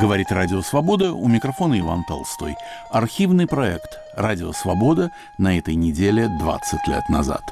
[0.00, 2.56] Говорит Радио Свобода, у микрофона Иван Толстой.
[2.90, 7.42] Архивный проект «Радио Свобода» на этой неделе 20 лет назад.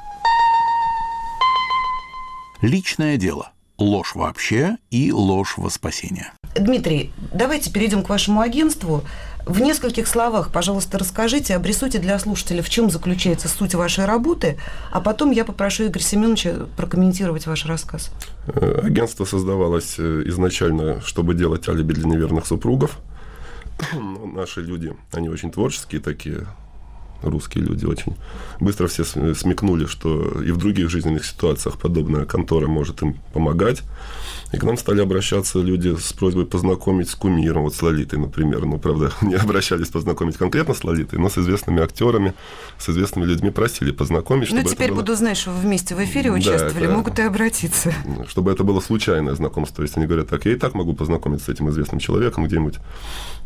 [2.62, 3.50] Личное дело.
[3.76, 6.32] Ложь вообще и ложь во спасение.
[6.54, 9.02] Дмитрий, давайте перейдем к вашему агентству.
[9.44, 14.58] В нескольких словах, пожалуйста, расскажите, обрисуйте для слушателя, в чем заключается суть вашей работы,
[14.90, 18.10] а потом я попрошу Игоря Семеновича прокомментировать ваш рассказ.
[18.54, 22.98] Э, агентство создавалось э, изначально, чтобы делать алиби для неверных супругов.
[23.92, 26.46] Но наши люди, они очень творческие такие,
[27.22, 28.16] русские люди очень
[28.60, 33.82] быстро все смекнули, что и в других жизненных ситуациях подобная контора может им помогать.
[34.50, 38.64] И к нам стали обращаться люди с просьбой познакомить с кумиром, вот с Лолитой, например.
[38.64, 42.32] Ну, правда, не обращались познакомить конкретно с Лолитой, но с известными актерами,
[42.78, 44.50] с известными людьми просили познакомить.
[44.50, 45.00] Ну, теперь было...
[45.00, 46.96] буду знать, что вы вместе в эфире участвовали, да, это...
[46.96, 47.92] могут и обратиться.
[48.28, 49.76] Чтобы это было случайное знакомство.
[49.76, 52.78] То есть они говорят, так, я и так могу познакомиться с этим известным человеком где-нибудь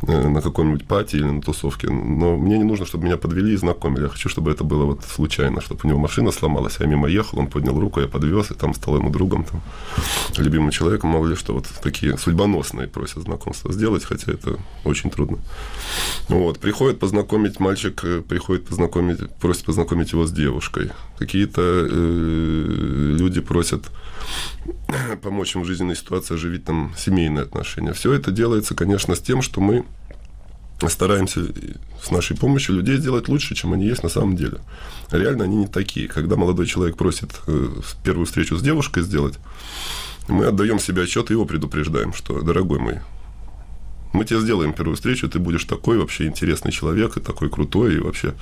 [0.02, 4.02] на каком-нибудь пати или на тусовке, но мне не нужно, чтобы меня подвели и знакомили.
[4.02, 7.08] Я хочу, чтобы это было вот случайно, чтобы у него машина сломалась, а я мимо
[7.08, 9.60] ехал, он поднял руку, я подвез, и там стал ему другом, там,
[10.38, 15.10] любимым человеком человеком, мало ли что, вот такие судьбоносные просят знакомства сделать, хотя это очень
[15.10, 15.38] трудно.
[16.28, 20.90] Вот, приходит познакомить мальчик, э, приходит познакомить, просит познакомить его с девушкой.
[21.18, 23.90] Какие-то э, люди просят
[25.22, 27.92] помочь им в жизненной ситуации оживить там семейные отношения.
[27.92, 29.84] Все это делается, конечно, с тем, что мы
[30.88, 31.40] стараемся
[32.02, 34.58] с нашей помощью людей сделать лучше, чем они есть на самом деле.
[35.10, 36.08] Реально они не такие.
[36.08, 37.68] Когда молодой человек просит э,
[38.02, 39.38] первую встречу с девушкой сделать,
[40.28, 43.00] мы отдаем себе отчет и его предупреждаем, что, дорогой мой,
[44.12, 47.98] мы тебе сделаем первую встречу, ты будешь такой вообще интересный человек, и такой крутой, и
[47.98, 48.34] вообще...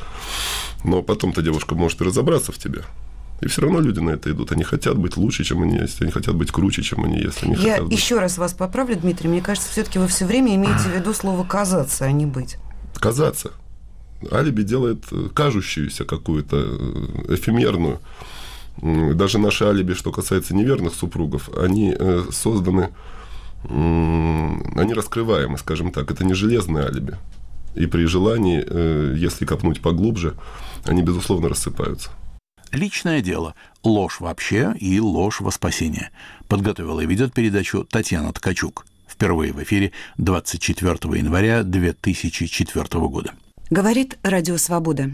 [0.83, 2.83] Но потом-то девушка может и разобраться в тебе.
[3.41, 4.53] И все равно люди на это идут.
[4.53, 6.03] Они хотят быть лучше, чем они есть.
[6.03, 7.43] Они хотят быть круче, чем они есть.
[7.43, 7.93] Они Я быть...
[7.93, 9.29] еще раз вас поправлю, Дмитрий.
[9.29, 12.59] Мне кажется, все-таки вы все время имеете в виду слово казаться, а не быть.
[12.95, 13.53] Казаться.
[14.31, 18.01] Алиби делает э, кажущуюся какую-то э, эфемерную
[18.83, 22.91] даже наши алиби, что касается неверных супругов, они э, созданы,
[23.65, 26.11] они раскрываемы, скажем так.
[26.11, 27.17] Это не железные алиби.
[27.75, 28.65] И при желании,
[29.19, 30.35] если копнуть поглубже,
[30.85, 32.11] они, безусловно, рассыпаются.
[32.73, 33.55] Личное дело.
[33.83, 36.11] Ложь вообще и ложь во спасение.
[36.49, 38.87] Подготовила и ведет передачу Татьяна Ткачук.
[39.09, 43.33] Впервые в эфире 24 января 2004 года.
[43.71, 45.11] Говорит Радио Свобода.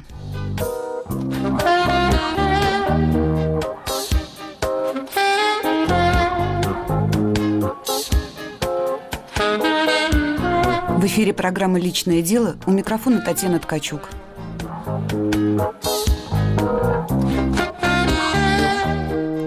[10.88, 14.10] В эфире программы «Личное дело» у микрофона Татьяна Ткачук.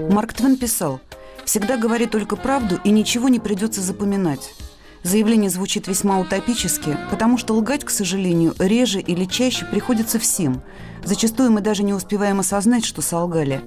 [0.10, 1.02] Марк Твен писал,
[1.46, 4.56] «Всегда говори только правду, и ничего не придется запоминать».
[5.04, 10.64] Заявление звучит весьма утопически, потому что лгать, к сожалению, реже или чаще приходится всем.
[11.04, 13.62] Зачастую мы даже не успеваем осознать, что солгали.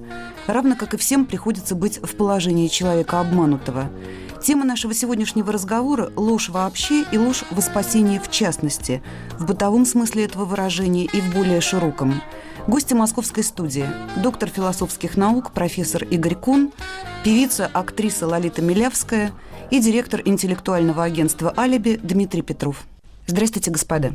[0.45, 3.89] Равно как и всем приходится быть в положении человека обманутого.
[4.43, 9.01] Тема нашего сегодняшнего разговора– ложь вообще и ложь во спасении в частности,
[9.39, 12.21] в бытовом смысле этого выражения и в более широком.
[12.65, 13.85] Гости московской студии–
[14.23, 16.71] доктор философских наук, профессор Игорь Кун,
[17.21, 19.33] певица, актриса Лолита Милявская
[19.69, 22.85] и директор интеллектуального агентства «Алиби» Дмитрий Петров.
[23.27, 24.13] Здравствуйте, господа.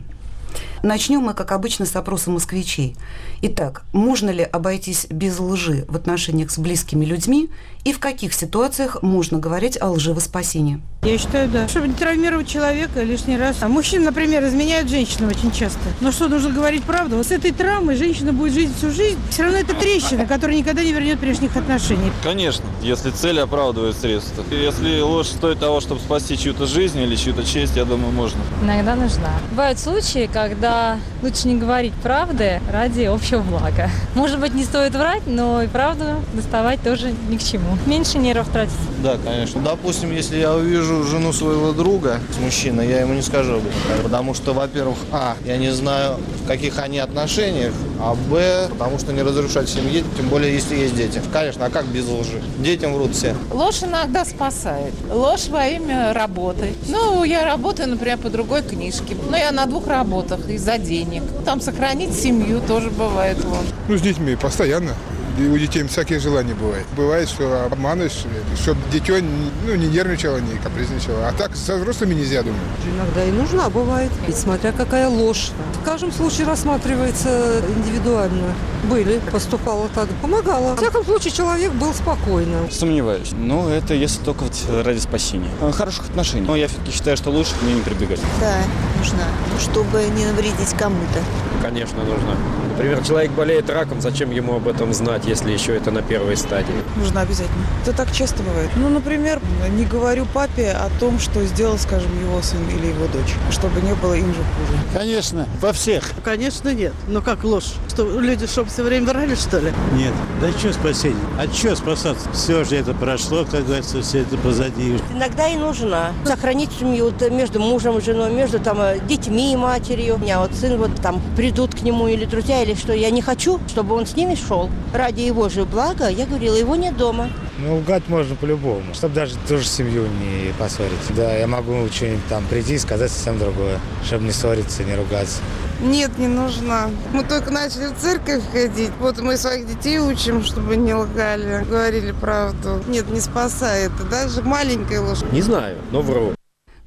[0.83, 2.97] Начнем мы, как обычно, с опроса москвичей.
[3.43, 7.51] Итак, можно ли обойтись без лжи в отношениях с близкими людьми
[7.85, 10.81] и в каких ситуациях можно говорить о лжи во спасении?
[11.03, 11.69] Я считаю, да.
[11.69, 13.59] Чтобы не травмировать человека лишний раз.
[13.61, 15.79] А мужчины, например, изменяют женщинам очень часто.
[16.01, 17.17] Но что, нужно говорить правду?
[17.17, 19.19] Вот с этой травмой женщина будет жить всю жизнь.
[19.31, 22.11] Все равно это трещина, которая никогда не вернет прежних отношений.
[22.25, 24.45] Конечно, если цель оправдывает средства.
[24.51, 28.41] Если ложь стоит того, чтобы спасти чью-то жизнь или чью-то честь, я думаю, можно.
[28.63, 29.31] Иногда нужна.
[29.51, 33.91] Бывают случаи, когда лучше не говорить правды ради общего блага.
[34.15, 37.77] Может быть, не стоит врать, но и правду доставать тоже ни к чему.
[37.87, 38.73] Меньше нервов тратить.
[39.03, 39.61] Да, конечно.
[39.61, 44.03] Допустим, если я увижу жену своего друга с мужчиной, я ему не скажу об этом.
[44.05, 49.13] Потому что, во-первых, а, я не знаю, в каких они отношениях, а б, потому что
[49.13, 51.21] не разрушать семьи, тем более, если есть дети.
[51.33, 52.41] Конечно, а как без лжи?
[52.59, 53.35] Детям врут все.
[53.53, 54.95] Ложь иногда спасает.
[55.11, 56.75] Ложь во имя работы.
[56.89, 59.17] Ну, я работаю, например, по другой книжке.
[59.31, 61.23] Но я на двух работах из-за денег.
[61.45, 63.67] Там сохранить семью тоже бывает ложь.
[63.89, 64.95] Ну, с детьми постоянно
[65.39, 66.87] И у детей всякие желания бывают.
[66.97, 68.25] Бывает, что обманываешь,
[68.61, 69.19] чтобы дитё
[69.67, 71.29] ну, не нервничало, не капризничало.
[71.29, 72.61] А так со взрослыми нельзя, думаю.
[72.93, 75.51] Иногда и нужна бывает, ведь смотря какая ложь.
[75.81, 78.53] В каждом случае рассматривается индивидуально.
[78.91, 80.75] Были, поступала так, помогала.
[80.75, 82.71] В всяком случае, человек был спокойным.
[82.71, 83.31] Сомневаюсь.
[83.33, 84.55] Но это если только вот
[84.85, 85.51] ради спасения.
[85.73, 86.47] Хороших отношений.
[86.47, 88.21] Но я все-таки считаю, что лучше к ней не прибегать.
[88.41, 88.57] Да,
[88.99, 89.25] нужна,
[89.61, 91.21] чтобы не навредить кому-то.
[91.63, 92.35] Конечно, нужна.
[92.71, 96.75] Например, человек болеет раком, зачем ему об этом знать, если еще это на первой стадии?
[96.97, 97.65] Нужно обязательно.
[97.83, 98.71] Это так часто бывает.
[98.77, 99.41] Ну, например,
[99.71, 103.95] не говорю папе о том, что сделал, скажем, его сын или его дочь, чтобы не
[103.95, 104.79] было им же хуже.
[104.95, 106.05] Конечно, во всех.
[106.25, 106.93] Конечно, нет.
[107.09, 107.73] Но как ложь?
[107.89, 109.73] Что, люди чтобы все время врали, что ли?
[109.95, 110.13] Нет.
[110.41, 111.17] Да что спасение?
[111.39, 112.31] От чего спасаться?
[112.33, 114.99] Все же это прошло, как говорится, все это позади.
[115.13, 116.13] Иногда и нужна.
[116.25, 118.79] Сохранить семью между мужем и женой, между там
[119.09, 120.15] детьми и матерью.
[120.15, 122.93] У меня вот сын вот там придут к нему или друзья, или что.
[122.93, 124.69] Я не хочу, чтобы он с ними шел.
[124.93, 127.31] Ради его же блага, я говорила, его нет дома.
[127.57, 130.93] Ну, лгать можно по-любому, чтобы даже тоже семью не поссорить.
[131.17, 135.39] Да, я могу что-нибудь там прийти и сказать совсем другое, чтобы не ссориться, не ругаться.
[135.81, 136.91] Нет, не нужна.
[137.15, 138.91] Мы только начали в церковь ходить.
[139.01, 142.83] Вот мы своих детей учим, чтобы не лгали, говорили правду.
[142.89, 143.93] Нет, не спасает.
[144.11, 145.21] Даже маленькая ложь.
[145.33, 146.35] Не знаю, но вру.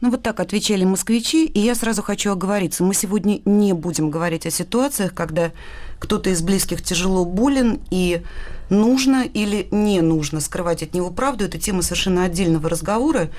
[0.02, 2.84] Ну вот так отвечали москвичи, и я сразу хочу оговориться.
[2.84, 5.52] Мы сегодня не будем говорить о ситуациях, когда
[6.00, 8.24] кто-то из близких тяжело болен, и
[8.72, 11.46] нужно или не нужно скрывать от него правду.
[11.46, 13.30] Это тема совершенно отдельного разговора.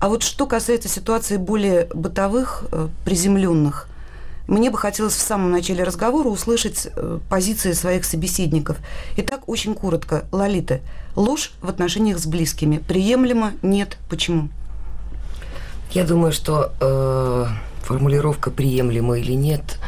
[0.00, 2.64] А вот что касается ситуации более бытовых,
[3.06, 3.88] приземленных,
[4.48, 6.88] мне бы хотелось в самом начале разговора услышать
[7.30, 8.76] позиции своих собеседников.
[9.16, 10.26] Итак, очень коротко.
[10.30, 10.80] Лолита,
[11.16, 13.52] ложь в отношениях с близкими приемлема?
[13.62, 13.96] Нет.
[14.10, 14.50] Почему?
[15.94, 17.46] Я думаю, что э,
[17.82, 19.78] формулировка приемлема или нет,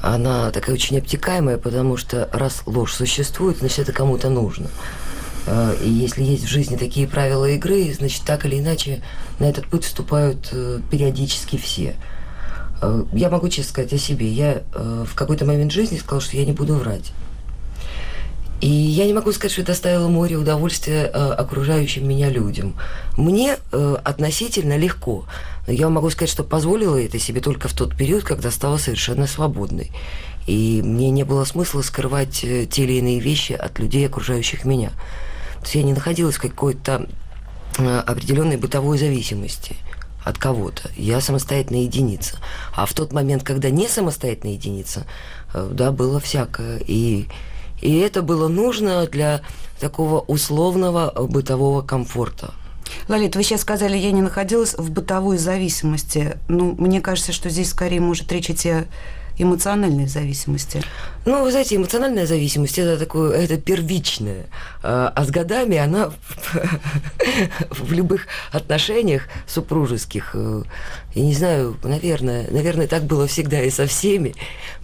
[0.00, 4.68] она такая очень обтекаемая, потому что раз ложь существует, значит, это кому-то нужно.
[5.46, 9.02] Э, и если есть в жизни такие правила игры, значит, так или иначе
[9.40, 11.96] на этот путь вступают э, периодически все.
[12.80, 14.28] Э, я могу честно сказать о себе.
[14.28, 17.12] Я э, в какой-то момент жизни сказала, что я не буду врать.
[18.60, 22.76] И я не могу сказать, что это доставило море удовольствия э, окружающим меня людям.
[23.16, 25.26] Мне э, относительно легко.
[25.66, 29.90] Я могу сказать, что позволила это себе только в тот период, когда стала совершенно свободной.
[30.46, 34.90] И мне не было смысла скрывать э, те или иные вещи от людей, окружающих меня.
[35.58, 37.06] То есть я не находилась в какой-то
[37.78, 39.76] э, определенной бытовой зависимости
[40.22, 40.90] от кого-то.
[40.96, 42.38] Я самостоятельная единица.
[42.74, 45.06] А в тот момент, когда не самостоятельная единица,
[45.52, 46.78] э, да, было всякое.
[46.86, 47.28] И
[47.84, 49.42] и это было нужно для
[49.78, 52.54] такого условного бытового комфорта.
[53.08, 56.38] Лолит, вы сейчас сказали, я не находилась в бытовой зависимости.
[56.48, 58.84] Ну, мне кажется, что здесь скорее может речь идти о
[59.38, 60.82] эмоциональной зависимости?
[61.26, 64.46] Ну, вы знаете, эмоциональная зависимость это такое, это первичное.
[64.82, 66.12] А с годами она
[67.70, 70.36] в любых отношениях супружеских,
[71.14, 74.34] я не знаю, наверное, наверное, так было всегда и со всеми,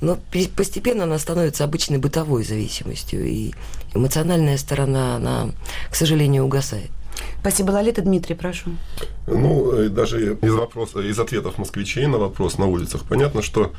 [0.01, 0.19] но
[0.57, 3.53] постепенно она становится обычной бытовой зависимостью, и
[3.95, 5.51] эмоциональная сторона, она,
[5.91, 6.91] к сожалению, угасает.
[7.41, 8.03] Спасибо, Лолита.
[8.03, 8.71] Дмитрий, прошу.
[9.27, 13.73] Ну, даже из вопроса, из ответов москвичей на вопрос на улицах понятно, что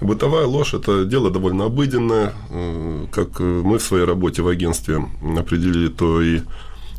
[0.00, 2.32] бытовая ложь– это дело довольно обыденное.
[3.12, 5.04] Как мы в своей работе в агентстве
[5.38, 6.40] определили, то и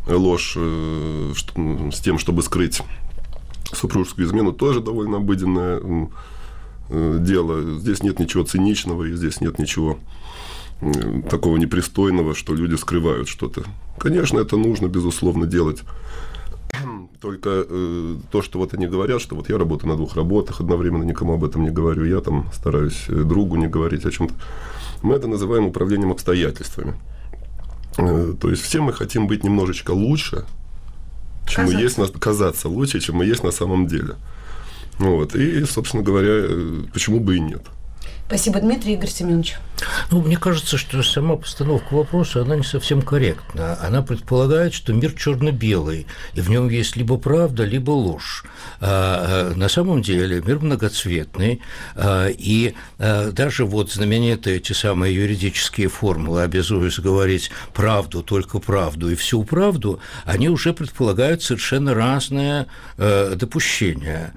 [0.07, 2.81] ложь с тем, чтобы скрыть
[3.73, 5.81] супружескую измену, тоже довольно обыденное
[6.89, 7.79] дело.
[7.79, 9.99] Здесь нет ничего циничного, и здесь нет ничего
[11.29, 13.63] такого непристойного, что люди скрывают что-то.
[13.97, 15.81] Конечно, это нужно, безусловно, делать.
[17.21, 21.04] Только э, то, что вот они говорят, что вот я работаю на двух работах одновременно,
[21.04, 24.35] никому об этом не говорю, я там стараюсь другу не говорить о чем-то.
[25.02, 26.94] Мы это называем управлением обстоятельствами.
[27.97, 30.45] Э, то есть все мы хотим быть немножечко лучше,
[31.47, 31.75] чем казаться.
[31.75, 34.16] мы есть, на, казаться лучше, чем мы есть на самом деле.
[34.99, 35.35] Вот.
[35.35, 36.47] И, собственно говоря,
[36.94, 37.63] почему бы и нет.
[38.28, 39.56] Спасибо, Дмитрий Игорь Семенович.
[40.12, 43.78] Ну, мне кажется, что сама постановка вопроса, она не совсем корректна.
[43.81, 48.44] Она предполагает, что мир черно-белый, и в нем есть либо правда, либо ложь.
[48.81, 51.62] А, на самом деле мир многоцветный,
[51.96, 59.10] а, и а, даже вот знаменитые эти самые юридические формулы, обязуясь говорить правду, только правду
[59.10, 62.68] и всю правду, они уже предполагают совершенно разные
[62.98, 64.34] допущения.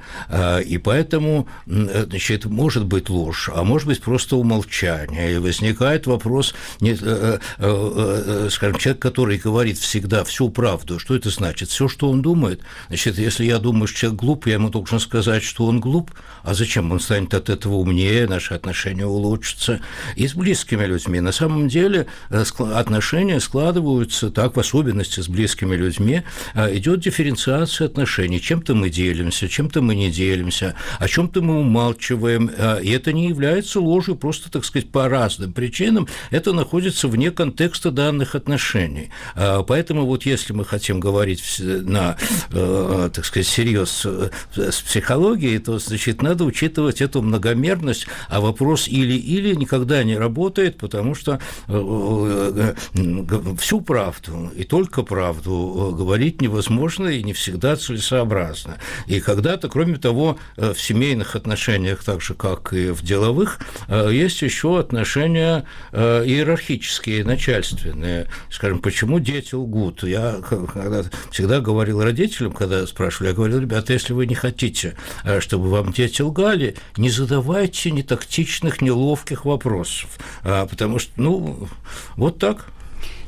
[0.66, 5.34] И поэтому, значит, может быть ложь, а может может быть просто умолчание.
[5.34, 11.30] И возникает вопрос, не, э, э, скажем, человек, который говорит всегда всю правду, что это
[11.30, 11.70] значит?
[11.70, 12.60] Все, что он думает?
[12.88, 16.10] Значит, если я думаю, что человек глуп, я ему должен сказать, что он глуп,
[16.42, 16.92] а зачем?
[16.92, 19.80] Он станет от этого умнее, наши отношения улучшатся.
[20.14, 21.20] И с близкими людьми.
[21.20, 26.22] На самом деле отношения складываются так, в особенности с близкими людьми,
[26.54, 28.40] идет дифференциация отношений.
[28.40, 32.48] Чем-то мы делимся, чем-то мы не делимся, о чем-то мы умалчиваем,
[32.82, 37.90] и это не является ложью просто, так сказать, по разным причинам, это находится вне контекста
[37.90, 39.10] данных отношений.
[39.34, 42.16] А, поэтому вот если мы хотим говорить на,
[42.52, 44.06] э, так сказать, серьез
[44.54, 51.14] с психологией, то, значит, надо учитывать эту многомерность, а вопрос или-или никогда не работает, потому
[51.14, 58.78] что э, э, всю правду и только правду говорить невозможно и не всегда целесообразно.
[59.06, 64.42] И когда-то, кроме того, в семейных отношениях, так же, как и в деловых, э, есть
[64.42, 68.28] еще отношения э, иерархические, начальственные.
[68.50, 70.02] Скажем, почему дети лгут?
[70.02, 75.40] Я когда всегда говорил родителям, когда спрашивали, я говорил, ребята, если вы не хотите, э,
[75.40, 81.68] чтобы вам дети лгали, не задавайте нетактичных, неловких вопросов, потому что, ну,
[82.16, 82.66] вот так.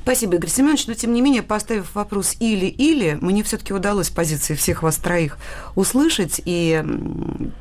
[0.02, 0.88] Спасибо, Игорь Семенович.
[0.88, 5.38] Но, тем не менее, поставив вопрос «или-или», мне все-таки удалось позиции всех вас троих
[5.76, 6.82] услышать, и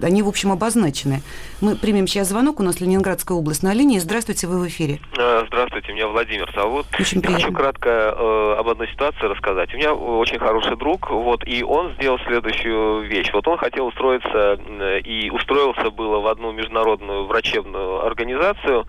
[0.02, 1.22] они, в общем, обозначены.
[1.62, 2.60] Мы примем сейчас звонок.
[2.60, 4.00] У нас Ленинградская область на линии.
[4.00, 5.00] Здравствуйте, вы в эфире.
[5.20, 6.88] Э, здравствуйте, меня Владимир зовут.
[7.00, 7.46] Очень приятно.
[7.46, 9.72] Хочу кратко э, об одной ситуации рассказать.
[9.76, 13.30] У меня очень хороший друг, вот, и он сделал следующую вещь.
[13.34, 18.88] Вот он хотел устроиться, э, и устроился было в одну международную врачебную организацию,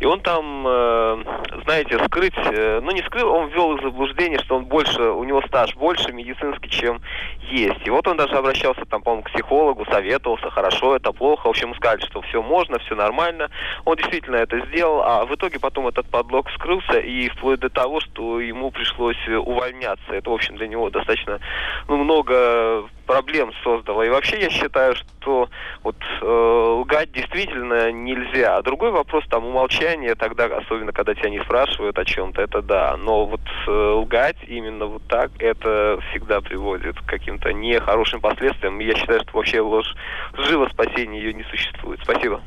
[0.00, 1.24] и он там, э,
[1.64, 5.24] знаете, скрыть, э, ну, не скрыл, он ввел их в заблуждение, что он больше, у
[5.24, 7.00] него стаж больше медицинский, чем
[7.42, 7.86] есть.
[7.86, 11.46] И вот он даже обращался там, по-моему, к психологу, советовался, хорошо, это плохо.
[11.46, 13.50] В общем, сказали, что все можно, все нормально.
[13.84, 18.00] Он действительно это сделал, а в итоге потом этот подлог скрылся, и вплоть до того,
[18.00, 20.12] что ему пришлось увольняться.
[20.12, 21.40] Это, в общем, для него достаточно
[21.88, 24.02] ну, много проблем создало.
[24.02, 25.48] И вообще я считаю, что
[25.82, 28.56] вот э, лгать действительно нельзя.
[28.56, 32.96] А другой вопрос там умолчание тогда, особенно когда тебя не спрашивают о чем-то, это да.
[32.96, 38.80] Но вот э, лгать именно вот так, это всегда приводит к каким-то нехорошим последствиям.
[38.80, 39.94] И я считаю, что вообще ложь
[40.34, 42.00] живо спасения ее не существует.
[42.02, 42.40] Спасибо.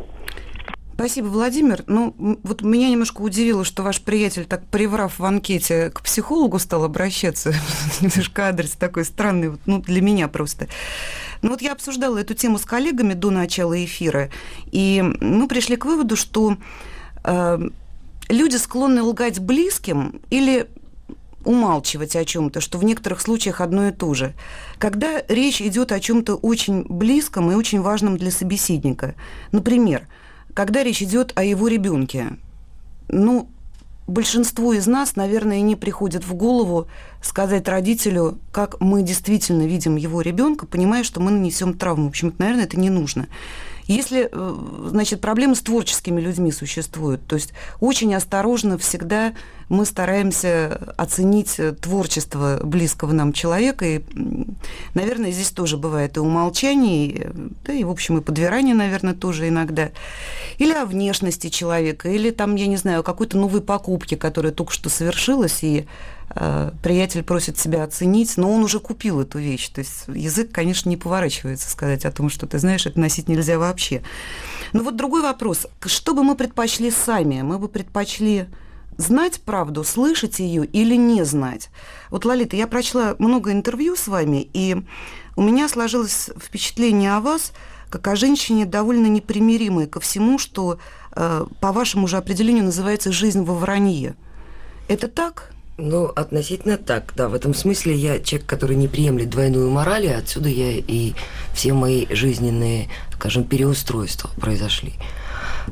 [0.98, 1.84] Спасибо, Владимир.
[1.86, 6.86] Ну, вот меня немножко удивило, что ваш приятель, так приврав в анкете, к психологу стал
[6.86, 7.54] обращаться.
[8.02, 10.68] немножко адрес такой странный, ну, для меня просто.
[11.44, 14.32] Ну, вот я обсуждала эту тему с коллегами до начала эфира,
[14.72, 16.58] и мы пришли к выводу, что
[17.24, 17.60] э,
[18.30, 20.68] люди склонны лгать близким или
[21.46, 24.34] умалчивать о чем-то, что в некоторых случаях одно и то же.
[24.80, 29.14] Когда речь идет о чем-то очень близком и очень важном для собеседника.
[29.52, 30.08] Например,
[30.58, 32.30] когда речь идет о его ребенке,
[33.10, 33.48] ну,
[34.08, 36.88] большинству из нас, наверное, не приходит в голову
[37.22, 42.06] сказать родителю, как мы действительно видим его ребенка, понимая, что мы нанесем травму.
[42.06, 43.28] В общем, наверное, это не нужно.
[43.88, 44.56] Если, э,
[44.90, 49.34] значит, проблемы с творческими людьми существуют, то есть очень осторожно всегда
[49.70, 54.02] мы стараемся оценить творчество близкого нам человека, и,
[54.94, 57.32] наверное, здесь тоже бывает и умолчание,
[57.66, 59.90] да, и, в общем, и подвирание, наверное, тоже иногда.
[60.58, 64.72] Или о внешности человека, или там, я не знаю, о какой-то новой покупке, которая только
[64.72, 66.17] что совершилась, и Э,
[66.84, 69.70] приятель просит себя оценить, но он уже купил эту вещь.
[69.70, 73.58] То есть язык, конечно, не поворачивается сказать о том, что ты знаешь, это носить нельзя
[73.58, 74.02] вообще.
[74.74, 75.68] Но вот другой вопрос.
[75.86, 77.42] Что бы мы предпочли сами?
[77.42, 78.48] Мы бы предпочли
[78.98, 81.70] знать правду, слышать ее или не знать.
[82.10, 84.78] Вот, Лолита, я прочла много интервью с вами, и
[85.36, 87.54] у меня сложилось впечатление о вас
[87.90, 90.78] как о женщине довольно непримиримой ко всему, что
[91.16, 94.16] э, по вашему же определению называется «жизнь во вранье».
[94.90, 95.52] Это так?
[95.80, 97.30] Ну, относительно так, да.
[97.30, 101.14] В этом смысле я человек, который не приемлет двойную мораль, и отсюда я и
[101.54, 104.94] все мои жизненные, скажем, переустройства произошли.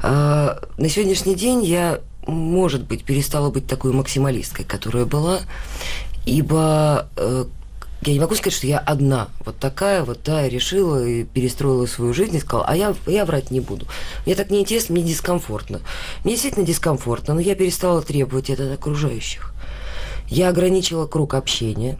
[0.04, 5.40] А, на сегодняшний день я, может быть, перестала быть такой максималисткой, которая была,
[6.28, 7.46] ибо э,
[8.04, 12.14] я не могу сказать, что я одна, вот такая, вот да, решила и перестроила свою
[12.14, 13.88] жизнь и сказала, а я, я врать не буду.
[14.28, 15.82] Мне так неинтересно, мне дискомфортно.
[16.24, 19.52] Мне действительно дискомфортно, но я перестала требовать это от окружающих.
[20.30, 21.98] Я ограничила круг общения.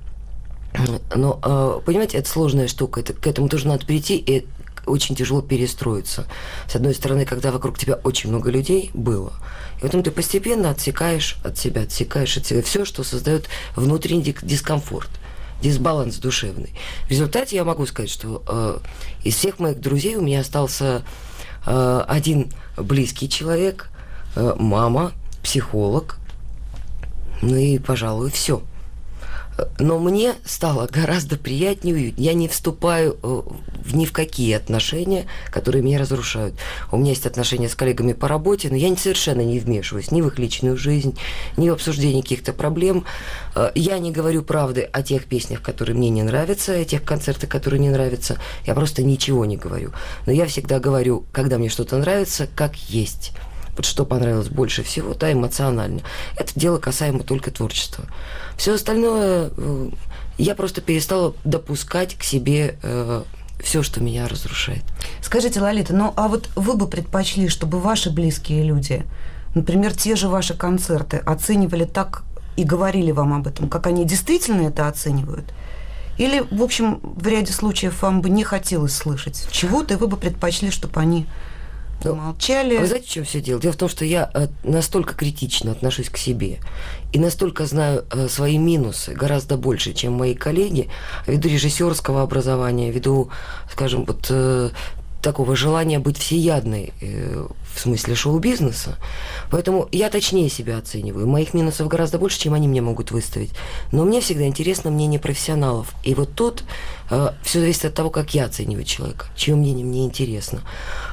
[1.16, 3.00] Но, а, понимаете, это сложная штука.
[3.00, 4.46] Это, к этому тоже надо прийти, и
[4.86, 6.26] очень тяжело перестроиться.
[6.68, 9.34] С одной стороны, когда вокруг тебя очень много людей было,
[9.80, 15.10] и потом ты постепенно отсекаешь от себя, отсекаешь от себя все, что создает внутренний дискомфорт
[15.62, 16.74] дисбаланс душевный.
[17.08, 18.78] В результате я могу сказать, что э,
[19.24, 21.04] из всех моих друзей у меня остался
[21.66, 23.90] э, один близкий человек,
[24.36, 26.18] э, мама, психолог,
[27.42, 28.62] ну и, пожалуй, все.
[29.80, 32.14] Но мне стало гораздо приятнее.
[32.18, 33.42] Я не вступаю э,
[33.86, 36.56] в ни в какие отношения, которые меня разрушают.
[36.92, 40.28] У меня есть отношения с коллегами по работе, но я совершенно не вмешиваюсь ни в
[40.28, 41.18] их личную жизнь,
[41.56, 43.06] ни в обсуждение каких-то проблем.
[43.56, 47.50] Э, я не говорю правды о тех песнях, которые мне не нравятся, о тех концертах,
[47.50, 48.38] которые не нравятся.
[48.66, 49.92] Я просто ничего не говорю.
[50.26, 53.32] Но я всегда говорю, когда мне что-то нравится, как есть
[53.76, 56.02] вот что понравилось больше всего, да, эмоционально.
[56.38, 58.06] Это дело касаемо только творчества.
[58.58, 59.90] Все остальное э,
[60.38, 63.24] я просто перестала допускать к себе э,
[63.62, 64.84] все, что меня разрушает.
[65.22, 69.04] Скажите, Лолита, ну а вот вы бы предпочли, чтобы ваши близкие люди,
[69.54, 72.24] например, те же ваши концерты оценивали так
[72.58, 75.54] и говорили вам об этом, как они действительно это оценивают?
[76.18, 80.16] Или, в общем, в ряде случаев вам бы не хотелось слышать чего-то, и вы бы
[80.16, 81.28] предпочли, чтобы они
[82.04, 82.76] молчали.
[82.76, 83.62] А вы знаете, в чем все дело?
[83.62, 86.60] Дело в том, что я э, настолько критично отношусь к себе
[87.14, 90.90] и настолько знаю э, свои минусы гораздо больше, чем мои коллеги,
[91.28, 93.30] ввиду режиссерского образования, ввиду,
[93.72, 94.70] скажем, вот э,
[95.22, 96.94] такого желания быть всеядной
[97.76, 98.98] в смысле шоу-бизнеса.
[99.52, 101.28] Поэтому я точнее себя оцениваю.
[101.28, 103.52] Моих минусов гораздо больше, чем они мне могут выставить.
[103.92, 105.94] Но мне всегда интересно мнение профессионалов.
[106.04, 106.64] И вот тут
[107.12, 110.62] э, все зависит от того, как я оцениваю человека, чье мнение мне интересно.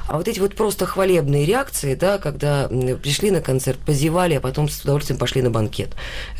[0.07, 4.69] А вот эти вот просто хвалебные реакции, да, когда пришли на концерт, позевали, а потом
[4.69, 5.89] с удовольствием пошли на банкет.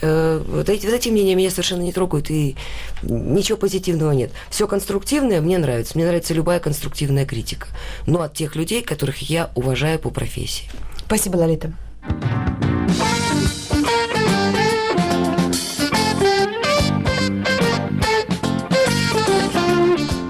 [0.02, 2.56] Э, вот, эти, вот эти мнения меня совершенно не трогают, и
[3.02, 4.32] ничего позитивного нет.
[4.50, 5.94] Все конструктивное мне нравится.
[5.96, 7.68] Мне нравится любая конструктивная критика.
[8.08, 10.70] Но от тех людей, которых я уважаю по профессии.
[11.06, 11.74] Спасибо, Лолита.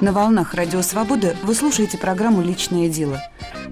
[0.01, 3.21] На волнах Радио Свобода вы слушаете программу «Личное дело».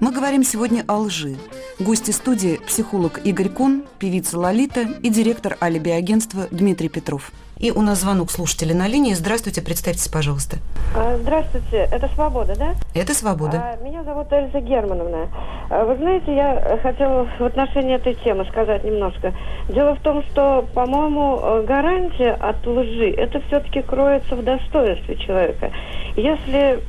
[0.00, 1.36] Мы говорим сегодня о лжи.
[1.78, 7.32] Гости студии– психолог Игорь Кун, певица Лолита и директор алиби-агентства Дмитрий Петров.
[7.58, 9.14] И у нас звонок слушателя на линии.
[9.14, 10.56] Здравствуйте, представьтесь, пожалуйста.
[10.96, 12.74] А, здравствуйте, это «Свобода», да?
[12.92, 13.76] Это «Свобода».
[13.80, 15.28] А, меня зовут Эльза Германовна.
[15.70, 19.32] А, вы знаете, я хотела в отношении этой темы сказать немножко.
[19.68, 25.70] Дело в том, что, по-моему, гарантия от лжи, это все-таки кроется в достоинстве человека.
[26.16, 26.80] Если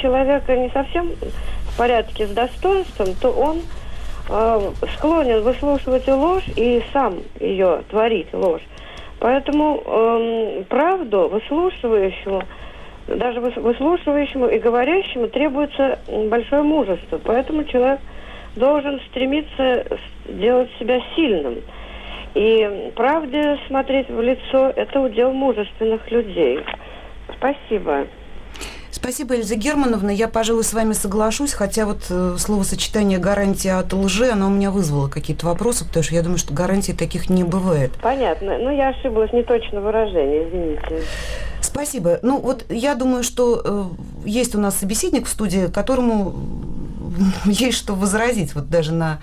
[0.00, 3.60] человека не совсем в порядке с достоинством, то он
[4.96, 8.62] склонен выслушивать ложь и сам ее творить ложь.
[9.18, 12.42] Поэтому эм, правду выслушивающему,
[13.06, 17.18] даже выслушивающему и говорящему требуется большое мужество.
[17.24, 18.00] Поэтому человек
[18.56, 19.86] должен стремиться
[20.28, 21.62] делать себя сильным.
[22.34, 26.60] И правде смотреть в лицо– это удел мужественных людей.
[27.36, 28.06] Спасибо.
[28.96, 30.08] Спасибо, Эльза Германовна.
[30.08, 34.70] Я, пожалуй, с вами соглашусь, хотя вот э, словосочетание «гарантия от лжи», оно у меня
[34.70, 37.92] вызвало какие-то вопросы, потому что я думаю, что гарантий таких не бывает.
[38.00, 38.56] Понятно.
[38.56, 41.02] Ну, я ошиблась, не точно выражение, извините.
[41.60, 42.20] Спасибо.
[42.22, 43.84] Ну, вот я думаю, что э,
[44.24, 46.34] есть у нас собеседник в студии, которому
[47.44, 49.18] есть что возразить, вот даже на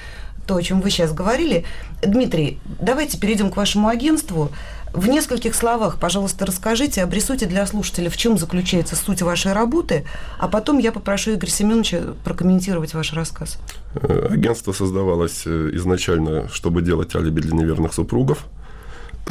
[0.46, 1.66] то, о чем вы сейчас говорили.
[2.04, 4.50] Дмитрий, давайте перейдем к вашему агентству.
[4.94, 10.06] В нескольких словах, пожалуйста, расскажите, обрисуйте для слушателя, в чем заключается суть вашей работы,
[10.38, 13.58] а потом я попрошу Игоря Семеновича прокомментировать ваш рассказ.
[13.96, 18.46] Э, агентство создавалось э, изначально, чтобы делать алиби для неверных супругов.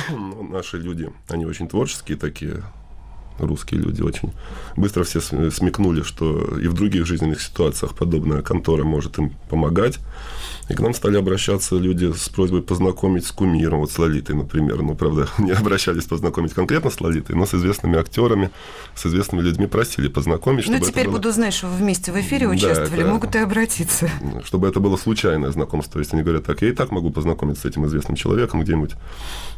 [0.51, 2.65] Наши люди, они очень творческие такие,
[3.47, 4.33] русские люди очень
[4.77, 9.99] быстро все смекнули, что и в других жизненных ситуациях подобная контора может им помогать.
[10.69, 14.83] И к нам стали обращаться люди с просьбой познакомить с кумиром, вот с Лолитой, например.
[14.83, 18.51] Ну, правда, не обращались познакомить конкретно с Лолитой, но с известными актерами,
[18.95, 20.69] с известными людьми просили познакомить.
[20.69, 21.17] Ну, теперь было...
[21.17, 23.11] буду знать, что вы вместе в эфире участвовали, да, это...
[23.11, 24.09] могут и обратиться.
[24.45, 25.95] Чтобы это было случайное знакомство.
[25.95, 28.93] То есть они говорят, так, я и так могу познакомиться с этим известным человеком где-нибудь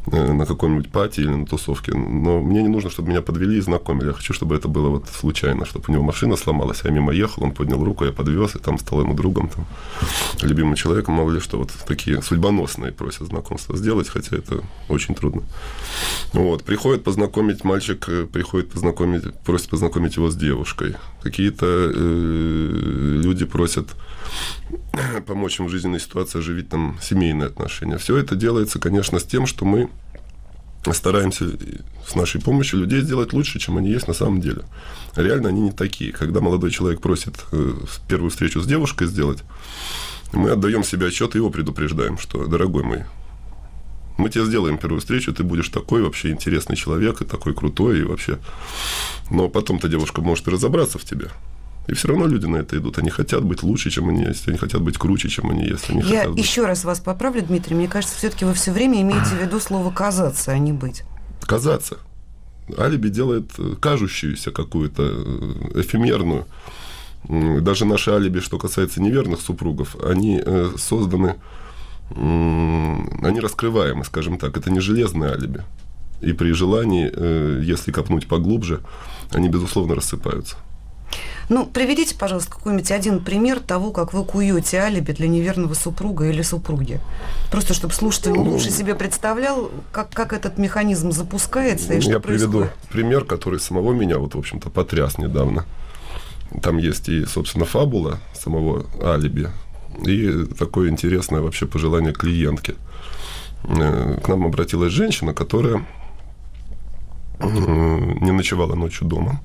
[0.07, 4.09] на каком-нибудь пати или на тусовке, но мне не нужно, чтобы меня подвели и знакомили.
[4.09, 7.13] Я хочу, чтобы это было вот случайно, чтобы у него машина сломалась, а я мимо
[7.13, 9.67] ехал, он поднял руку, я подвез, и там стал ему другом, там,
[10.43, 15.15] любимым человеком человеком, мало ли что, вот такие судьбоносные просят знакомства сделать, хотя это очень
[15.15, 15.43] трудно.
[16.33, 20.97] Вот, приходит познакомить, мальчик э, приходит познакомить, просит познакомить его с девушкой.
[21.23, 23.89] Какие-то э, люди просят
[25.27, 27.99] помочь им в жизненной ситуации оживить там семейные отношения.
[27.99, 29.91] Все это делается, конечно, с тем, что мы
[30.93, 31.47] стараемся
[32.07, 34.65] с нашей помощью людей сделать лучше, чем они есть на самом деле.
[35.17, 36.13] Реально они не такие.
[36.13, 37.73] Когда молодой человек просит э,
[38.07, 39.43] первую встречу с девушкой сделать,
[40.33, 43.05] мы отдаем себе отчет и его предупреждаем, что, дорогой мой,
[44.17, 48.05] мы тебе сделаем первую встречу, ты будешь такой вообще интересный человек, и такой крутой, и
[48.05, 48.39] вообще...
[49.31, 51.31] Но потом-то девушка может разобраться в тебе.
[51.87, 52.99] И все равно люди на это идут.
[52.99, 54.49] Они хотят быть лучше, чем они есть.
[54.49, 55.91] Они хотят быть круче, чем они есть.
[55.91, 57.77] Они Я хотят еще раз вас поправлю, Дмитрий.
[57.77, 61.05] Мне кажется, все-таки вы все время имеете в виду слово казаться, а не быть.
[61.43, 61.99] Казаться.
[62.79, 66.47] Алиби делает э, кажущуюся какую-то э, эфемерную.
[67.29, 71.37] Даже наши алиби, что касается неверных супругов, они э, созданы,
[72.11, 74.57] они раскрываемы, скажем так.
[74.59, 75.63] Это не железные алиби.
[76.21, 77.11] И при желании,
[77.65, 78.81] если копнуть поглубже,
[79.31, 80.57] они, безусловно, рассыпаются.
[81.49, 86.43] Ну, приведите, пожалуйста, какой-нибудь один пример того, как вы куете алиби для неверного супруга или
[86.43, 87.01] супруги.
[87.51, 92.21] Просто чтобы слушатель ну, лучше себе представлял, как, как этот механизм запускается и что Я
[92.21, 92.53] происходит.
[92.53, 95.67] приведу пример, который самого меня, вот, в общем-то, потряс недавно.
[96.63, 99.51] Там есть и, собственно, фабула самого алиби,
[100.05, 102.75] и такое интересное вообще пожелание клиентки.
[103.65, 105.85] Э, к нам обратилась женщина, которая
[107.39, 109.41] э, не ночевала ночью дома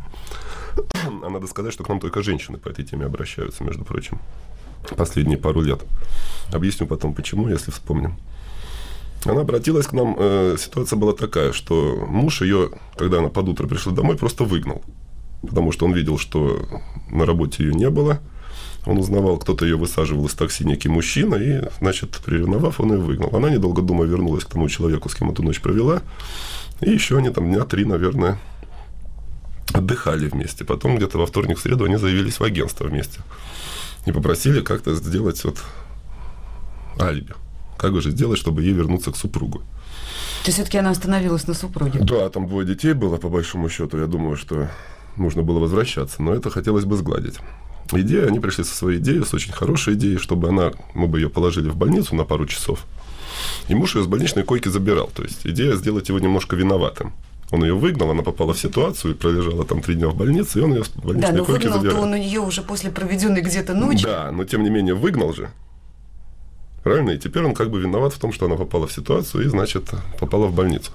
[1.03, 4.19] а надо сказать, что к нам только женщины по этой теме обращаются, между прочим,
[4.95, 5.81] последние пару лет.
[6.51, 8.17] Объясню потом, почему, если вспомним.
[9.25, 13.67] Она обратилась к нам, э, ситуация была такая, что муж ее, когда она под утро
[13.67, 14.81] пришла домой, просто выгнал.
[15.41, 16.65] Потому что он видел, что
[17.09, 18.19] на работе ее не было.
[18.85, 23.35] Он узнавал, кто-то ее высаживал из такси, некий мужчина, и, значит, приревновав, он ее выгнал.
[23.35, 26.01] Она, недолго думая, вернулась к тому человеку, с кем эту ночь провела.
[26.79, 28.39] И еще они там дня три, наверное,
[29.73, 30.65] отдыхали вместе.
[30.65, 33.21] Потом где-то во вторник, в среду они заявились в агентство вместе.
[34.05, 35.58] И попросили как-то сделать вот
[36.99, 37.34] алиби.
[37.77, 39.60] Как же сделать, чтобы ей вернуться к супругу.
[39.60, 41.99] То есть все-таки она остановилась на супруге?
[41.99, 43.97] Да, там двое детей было, по большому счету.
[43.97, 44.69] Я думаю, что
[45.17, 46.21] нужно было возвращаться.
[46.21, 47.36] Но это хотелось бы сгладить.
[47.91, 51.29] Идея, они пришли со своей идеей, с очень хорошей идеей, чтобы она, мы бы ее
[51.29, 52.86] положили в больницу на пару часов.
[53.67, 55.10] И муж ее с больничной койки забирал.
[55.13, 57.13] То есть идея сделать его немножко виноватым.
[57.51, 60.73] Он ее выгнал, она попала в ситуацию, пролежала там три дня в больнице, и он
[60.73, 61.97] ее в больничной да, но койке выгнал, забирает.
[61.97, 64.03] то он у нее уже после проведенной где-то ночи.
[64.03, 65.49] Да, но тем не менее выгнал же.
[66.83, 67.12] Правильно?
[67.12, 69.89] И теперь он как бы виноват в том, что она попала в ситуацию и, значит,
[70.19, 70.91] попала в больницу.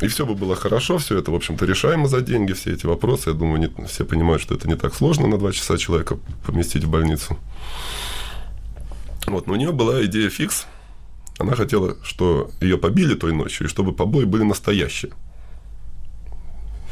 [0.00, 3.30] И все бы было хорошо, все это, в общем-то, решаемо за деньги, все эти вопросы.
[3.30, 6.84] Я думаю, не, все понимают, что это не так сложно на два часа человека поместить
[6.84, 7.36] в больницу.
[9.26, 10.66] Вот, но у нее была идея фикс.
[11.38, 15.12] Она хотела, что ее побили той ночью, и чтобы побои были настоящие.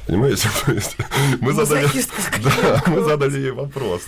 [0.06, 0.48] Понимаете?
[0.66, 0.96] То есть
[1.40, 1.86] мы задали,
[2.42, 4.02] да, мы задали ей вопрос.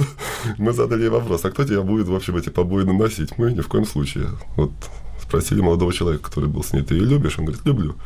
[0.59, 3.38] Мы задали ей вопрос, а кто тебя будет, в общем, эти побои наносить?
[3.38, 4.28] Мы ни в коем случае.
[4.57, 4.72] Вот
[5.22, 7.38] спросили молодого человека, который был с ней, ты ее любишь?
[7.38, 7.96] Он говорит, люблю.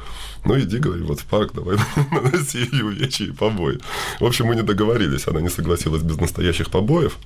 [0.45, 1.77] Ну, иди, говори, вот в парк, давай
[2.11, 3.79] наноси ей увечья и побои.
[4.21, 7.17] В общем, мы не договорились, она не согласилась без настоящих побоев.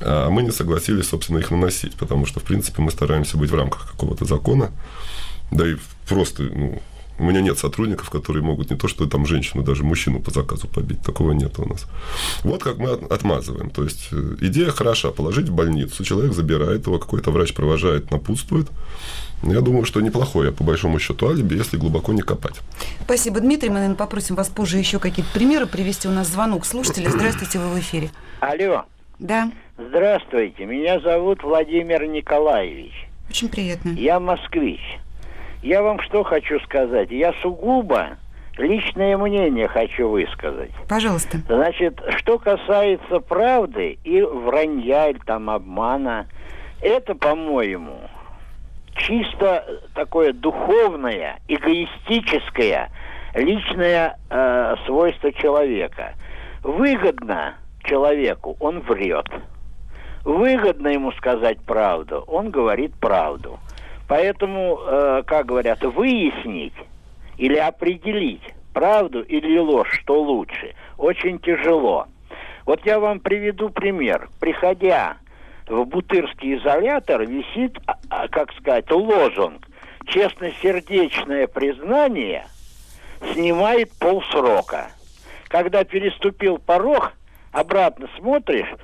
[0.00, 3.54] А мы не согласились, собственно, их наносить, потому что, в принципе, мы стараемся быть в
[3.54, 4.70] рамках какого-то закона.
[5.50, 5.76] Да и
[6.08, 6.82] просто, ну,
[7.22, 10.66] у меня нет сотрудников, которые могут не то, что там женщину, даже мужчину по заказу
[10.66, 11.02] побить.
[11.02, 11.86] Такого нет у нас.
[12.42, 13.70] Вот как мы отмазываем.
[13.70, 15.10] То есть э, идея хороша.
[15.12, 16.04] Положить в больницу.
[16.04, 18.68] Человек забирает его, какой-то врач провожает, напутствует.
[19.44, 22.60] Я думаю, что неплохое, по большому счету, алиби, если глубоко не копать.
[23.04, 23.68] Спасибо, Дмитрий.
[23.68, 26.08] Мы, наверное, попросим вас позже еще какие-то примеры привести.
[26.08, 27.08] У нас звонок слушателя.
[27.14, 28.10] Здравствуйте, вы в эфире.
[28.40, 28.84] Алло.
[29.20, 29.52] Да.
[29.78, 30.64] Здравствуйте.
[30.64, 32.92] Меня зовут Владимир Николаевич.
[33.30, 33.90] Очень приятно.
[33.90, 34.80] Я москвич.
[35.62, 37.10] Я вам что хочу сказать?
[37.10, 38.18] Я сугубо
[38.58, 40.70] личное мнение хочу высказать.
[40.88, 41.38] Пожалуйста.
[41.48, 46.26] Значит, что касается правды и вранья, или там обмана,
[46.80, 48.00] это, по-моему,
[48.96, 52.90] чисто такое духовное, эгоистическое,
[53.34, 56.14] личное э, свойство человека.
[56.62, 59.28] Выгодно человеку, он врет.
[60.24, 63.58] Выгодно ему сказать правду, он говорит правду.
[64.12, 66.74] Поэтому, э, как говорят, выяснить
[67.38, 68.42] или определить
[68.74, 72.08] правду или ложь, что лучше, очень тяжело.
[72.66, 74.28] Вот я вам приведу пример.
[74.38, 75.16] Приходя
[75.66, 79.66] в Бутырский изолятор, висит, а, а, как сказать, лозунг
[80.04, 82.44] «Честносердечное признание
[83.32, 84.90] снимает полсрока».
[85.48, 87.14] Когда переступил порог,
[87.50, 88.68] обратно смотришь–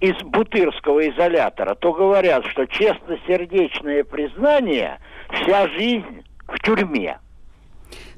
[0.00, 4.98] из бутырского изолятора, то говорят, что честно-сердечное признание
[5.30, 7.18] вся жизнь в тюрьме.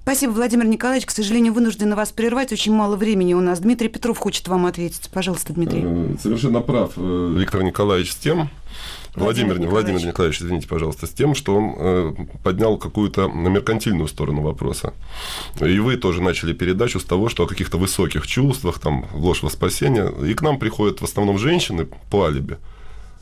[0.03, 1.07] Спасибо, Владимир Николаевич.
[1.07, 2.53] К сожалению, вынуждены вас прервать.
[2.53, 3.61] Очень мало времени у нас.
[3.61, 5.09] Дмитрий Петров хочет вам ответить.
[5.12, 5.83] Пожалуйста, Дмитрий.
[5.85, 8.49] Э, совершенно прав э, Виктор Николаевич с тем,
[9.14, 9.72] Владимир, Владимир, Николаевич.
[9.72, 14.94] Владимир Николаевич, извините, пожалуйста, с тем, что он э, поднял какую-то меркантильную сторону вопроса.
[15.61, 19.51] И вы тоже начали передачу с того, что о каких-то высоких чувствах, там, ложь во
[19.51, 20.11] спасение.
[20.27, 22.57] И к нам приходят в основном женщины по алиби.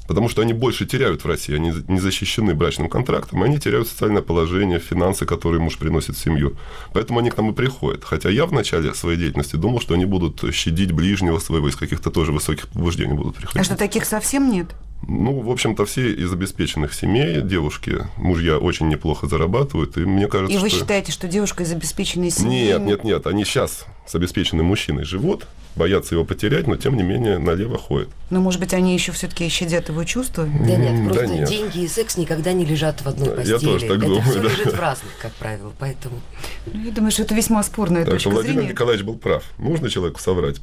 [0.07, 4.22] Потому что они больше теряют в России, они не защищены брачным контрактом, они теряют социальное
[4.22, 6.57] положение, финансы, которые муж приносит в семью.
[6.92, 8.03] Поэтому они к нам и приходят.
[8.03, 12.11] Хотя я в начале своей деятельности думал, что они будут щадить ближнего своего, из каких-то
[12.11, 13.61] тоже высоких побуждений будут приходить.
[13.61, 14.74] А что таких совсем нет?
[15.06, 20.54] Ну, в общем-то, все из обеспеченных семей девушки, мужья очень неплохо зарабатывают, и мне кажется,
[20.56, 20.78] И вы что...
[20.80, 22.66] считаете, что девушка из обеспеченной семьи...
[22.66, 27.02] Нет, нет, нет, они сейчас с обеспеченным мужчиной живут, боятся его потерять, но тем не
[27.02, 28.08] менее налево ходят.
[28.28, 30.44] Ну, может быть, они еще все-таки щадят его чувства?
[30.44, 31.48] Да нет, просто Да нет.
[31.48, 33.58] деньги и секс никогда не лежат в одной Я постели.
[33.58, 34.48] тоже так это думаю, все да.
[34.48, 36.20] лежит в разных, как правило, поэтому...
[36.72, 38.72] Ну, я думаю, что это весьма спорная Так что точка Владимир зрения.
[38.72, 39.44] Николаевич был прав.
[39.58, 40.60] Нужно человеку соврать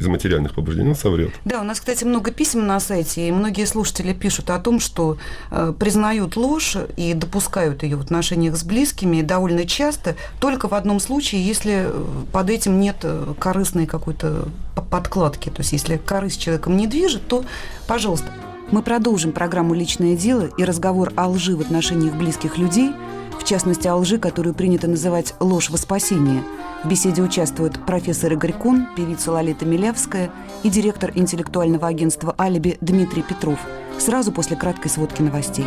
[0.00, 1.32] из материальных побуждений, он соврет.
[1.44, 5.16] Да, у нас, кстати, много писем на сайте, и многие слушатели пишут о том, что
[5.50, 11.00] э, признают ложь и допускают ее в отношениях с близкими довольно часто, только в одном
[11.00, 14.48] случае, если э, под этим нет э, корыстной какой-то
[14.90, 15.48] подкладки.
[15.48, 17.44] То есть, если корысть человеком не движет, то,
[17.86, 18.26] пожалуйста.
[18.72, 22.92] Мы продолжим программу «Личное дело» и разговор о лжи в отношениях близких людей,
[23.38, 26.42] в частности, о лжи, которую принято называть «ложь во спасение».
[26.84, 30.30] В беседе участвуют профессор Игорь Кун, певица Лолита Милявская
[30.62, 33.58] и директор интеллектуального агентства «Алиби» Дмитрий Петров.
[33.98, 35.64] Сразу после краткой сводки новостей.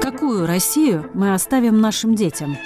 [0.00, 2.56] Какую Россию мы оставим нашим детям?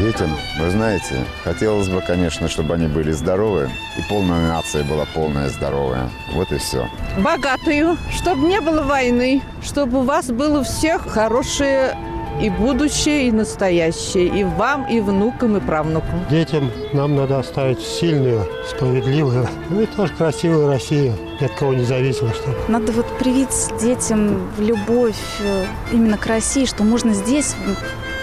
[0.00, 0.30] Детям,
[0.60, 6.08] вы знаете, хотелось бы, конечно, чтобы они были здоровы, и полная нация была полная здоровая.
[6.34, 6.88] Вот и все.
[7.18, 11.96] богатую, чтобы не было войны, чтобы у вас было у всех хорошее
[12.40, 16.24] и будущее, и настоящее, и вам, и внукам, и правнукам.
[16.30, 21.84] Детям нам надо оставить сильную, справедливую, ну и тоже красивую Россию, ни от кого не
[21.84, 23.48] зависимо, чтобы Надо вот привить
[23.80, 27.56] детям любовь э, именно к России, что можно здесь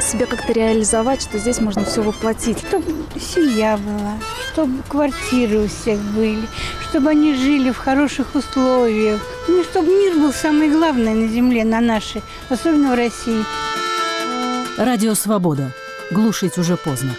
[0.06, 2.60] себя как-то реализовать, что здесь можно все воплотить.
[2.60, 2.86] Чтобы
[3.20, 4.14] семья была,
[4.52, 6.48] чтобы квартиры у всех были,
[6.90, 9.20] чтобы они жили в хороших условиях.
[9.48, 13.44] Ну, чтобы мир был самый главный на земле, на нашей, особенно в России.
[14.78, 15.72] Радио «Свобода».
[16.12, 17.16] Глушить уже поздно.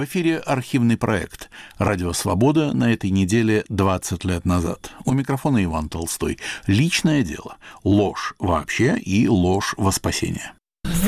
[0.00, 4.92] В эфире архивный проект «Радио Свобода» на этой неделе 20 лет назад.
[5.04, 6.38] У микрофона Иван Толстой.
[6.66, 7.58] Личное дело.
[7.84, 10.54] Ложь вообще и ложь во спасение.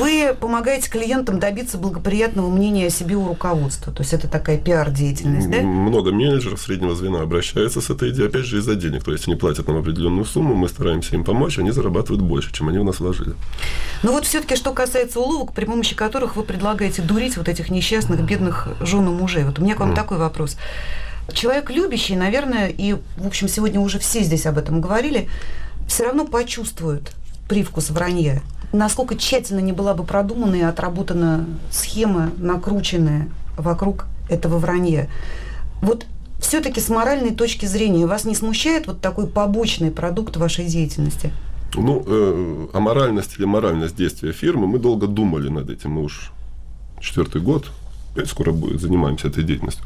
[0.03, 3.93] Вы помогаете клиентам добиться благоприятного мнения о себе у руководства.
[3.93, 5.61] То есть это такая пиар-деятельность, да?
[5.61, 9.05] Много менеджеров среднего звена обращаются с этой идеей, опять же, из-за денег.
[9.05, 12.69] То есть они платят нам определенную сумму, мы стараемся им помочь, они зарабатывают больше, чем
[12.69, 13.35] они в нас вложили.
[14.03, 18.23] Но вот все-таки, что касается уловок, при помощи которых вы предлагаете дурить вот этих несчастных,
[18.23, 19.45] бедных жен и мужей.
[19.45, 20.57] Вот у меня к вам такой вопрос.
[21.33, 25.29] Человек любящий, наверное, и, в общем, сегодня уже все здесь об этом говорили,
[25.87, 27.13] все равно почувствует
[27.49, 28.43] привкус вранья.
[28.73, 35.09] Насколько тщательно не была бы продумана и отработана схема, накрученная вокруг этого вранья.
[35.83, 36.07] Вот
[36.41, 41.33] все-таки с моральной точки зрения вас не смущает вот такой побочный продукт вашей деятельности?
[41.75, 45.93] Ну, э, аморальность или моральность действия фирмы, мы долго думали над этим.
[45.93, 46.33] Мы уж
[47.01, 47.71] четвертый год,
[48.27, 49.85] скоро будет, занимаемся этой деятельностью.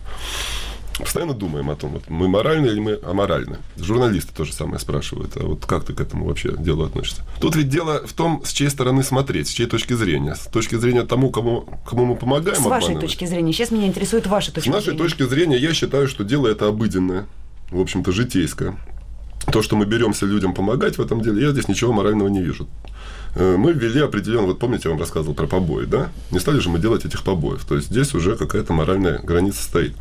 [0.99, 3.59] Постоянно думаем о том, вот мы моральны или мы аморальны.
[3.77, 7.23] Журналисты то же самое спрашивают, а вот как ты к этому вообще делу относишься?
[7.41, 10.35] Тут ведь дело в том, с чьей стороны смотреть, с чьей точки зрения.
[10.35, 13.53] С точки зрения тому, кому, кому мы помогаем С вашей точки зрения.
[13.53, 14.99] Сейчас меня интересует ваша С точка нашей зрения.
[14.99, 17.27] точки зрения, я считаю, что дело это обыденное,
[17.71, 18.79] в общем-то, житейское.
[19.53, 22.67] То, что мы беремся людям помогать в этом деле, я здесь ничего морального не вижу.
[23.37, 26.11] Э, Мы ввели определенно, вот помните, я вам рассказывал про побои, да?
[26.31, 27.65] Не стали же мы делать этих побоев.
[27.65, 29.95] То есть здесь уже какая-то моральная граница стоит.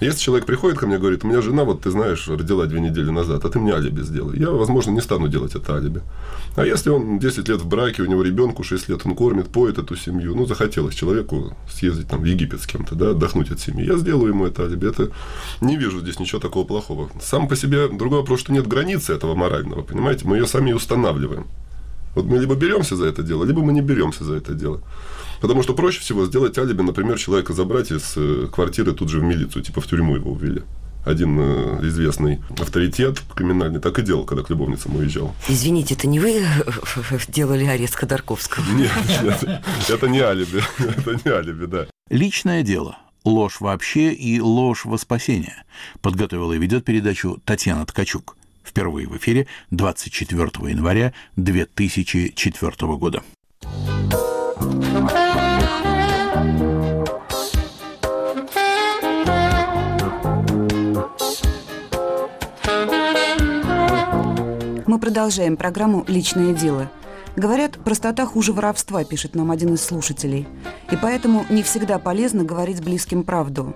[0.00, 2.80] Если человек приходит ко мне и говорит, у меня жена, вот ты знаешь, родила две
[2.80, 4.38] недели назад, а ты мне алиби сделай.
[4.38, 6.02] Я, возможно, не стану делать это алиби.
[6.56, 9.78] А если он 10 лет в браке, у него ребенку 6 лет, он кормит, поет
[9.78, 13.86] эту семью, ну, захотелось человеку съездить там в Египет с кем-то, да, отдохнуть от семьи,
[13.86, 14.88] я сделаю ему это алиби.
[14.88, 15.10] Это
[15.60, 17.08] не вижу здесь ничего такого плохого.
[17.20, 21.46] Сам по себе другой вопрос, что нет границы этого морального, понимаете, мы ее сами устанавливаем.
[22.14, 24.80] Вот мы либо беремся за это дело, либо мы не беремся за это дело.
[25.40, 29.22] Потому что проще всего сделать алиби, например, человека забрать из э, квартиры тут же в
[29.22, 30.62] милицию, типа в тюрьму его увели.
[31.04, 35.34] Один э, известный авторитет криминальный так и делал, когда к любовницам уезжал.
[35.48, 36.42] Извините, это не вы
[37.28, 38.64] делали арест Ходорковского?
[38.74, 38.90] Нет,
[39.22, 40.62] нет, это не алиби.
[40.78, 41.86] Это не алиби, да.
[42.10, 42.98] Личное дело.
[43.24, 45.64] Ложь вообще и ложь во спасение.
[46.02, 48.36] Подготовила и ведет передачу Татьяна Ткачук.
[48.70, 53.22] Впервые в эфире 24 января 2004 года.
[65.00, 66.88] продолжаем программу «Личное дело».
[67.34, 70.46] Говорят, простота хуже воровства, пишет нам один из слушателей.
[70.92, 73.74] И поэтому не всегда полезно говорить близким правду.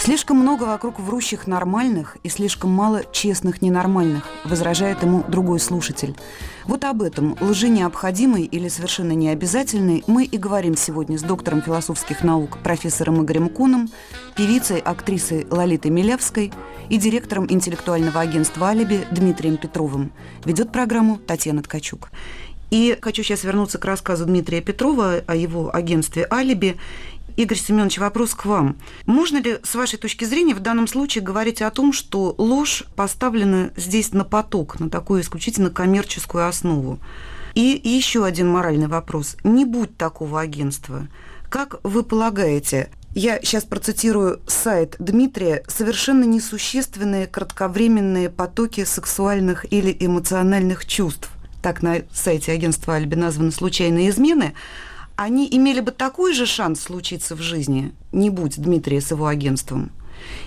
[0.00, 6.16] Слишком много вокруг врущих нормальных и слишком мало честных ненормальных, возражает ему другой слушатель.
[6.64, 12.24] Вот об этом, лжи необходимой или совершенно необязательной, мы и говорим сегодня с доктором философских
[12.24, 13.90] наук профессором Игорем Куном,
[14.36, 16.50] певицей, актрисой Лолитой Милявской
[16.88, 20.12] и директором интеллектуального агентства «Алиби» Дмитрием Петровым.
[20.46, 22.10] Ведет программу Татьяна Ткачук.
[22.70, 26.78] И хочу сейчас вернуться к рассказу Дмитрия Петрова о его агентстве «Алиби»
[27.36, 28.76] Игорь Семенович, вопрос к вам.
[29.06, 33.72] Можно ли, с вашей точки зрения, в данном случае говорить о том, что ложь поставлена
[33.76, 36.98] здесь на поток, на такую исключительно коммерческую основу?
[37.54, 39.36] И еще один моральный вопрос.
[39.44, 41.08] Не будь такого агентства,
[41.48, 50.86] как вы полагаете, я сейчас процитирую сайт Дмитрия, совершенно несущественные кратковременные потоки сексуальных или эмоциональных
[50.86, 51.28] чувств.
[51.60, 54.54] Так на сайте агентства Альби названы случайные измены
[55.20, 59.90] они имели бы такой же шанс случиться в жизни, не будь Дмитрия с его агентством?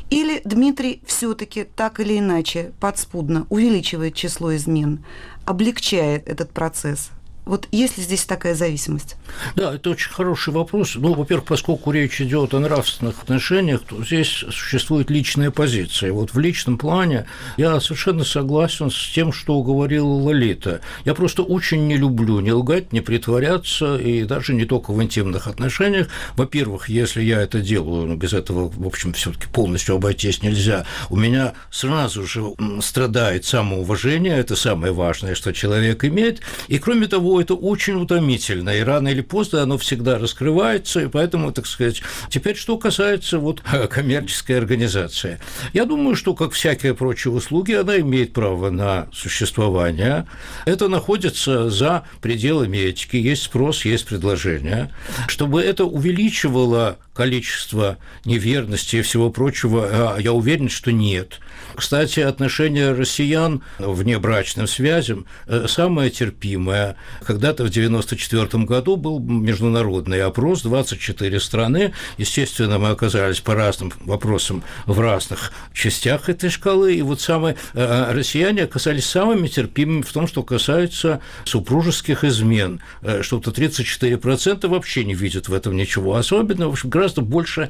[0.09, 5.05] Или Дмитрий все-таки так или иначе подспудно увеличивает число измен,
[5.45, 7.11] облегчает этот процесс–
[7.45, 9.15] вот есть ли здесь такая зависимость?
[9.55, 10.95] Да, это очень хороший вопрос.
[10.95, 16.13] Ну, во-первых, поскольку речь идет о нравственных отношениях, то здесь существует личная позиция.
[16.13, 17.25] Вот в личном плане
[17.57, 20.79] я совершенно согласен с тем, что говорила Лолита.
[21.03, 25.47] Я просто очень не люблю не лгать, не притворяться, и даже не только в интимных
[25.47, 26.07] отношениях.
[26.35, 30.85] Во-первых, если я это делаю, ну, без этого, в общем, все таки полностью обойтись нельзя,
[31.09, 32.43] у меня сразу же
[32.81, 38.81] страдает самоуважение, это самое важное, что человек имеет, и кроме того, это очень утомительно, и
[38.81, 44.57] рано или поздно оно всегда раскрывается, и поэтому, так сказать, теперь что касается вот коммерческой
[44.57, 45.39] организации.
[45.73, 50.27] Я думаю, что, как всякие прочие услуги, она имеет право на существование.
[50.65, 54.91] Это находится за пределами этики, есть спрос, есть предложение.
[55.27, 61.39] Чтобы это увеличивало количество неверности и всего прочего, а я уверен, что нет.
[61.75, 66.95] Кстати, отношение россиян внебрачным связям э, самое терпимое.
[67.25, 71.93] Когда-то в 1994 году был международный опрос, 24 страны.
[72.17, 76.95] Естественно, мы оказались по разным вопросам в разных частях этой шкалы.
[76.95, 82.81] И вот самые э, россияне оказались самыми терпимыми в том, что касается супружеских измен.
[83.01, 86.69] Э, что-то 34% вообще не видят в этом ничего особенного.
[86.69, 87.69] В общем, гораздо больше,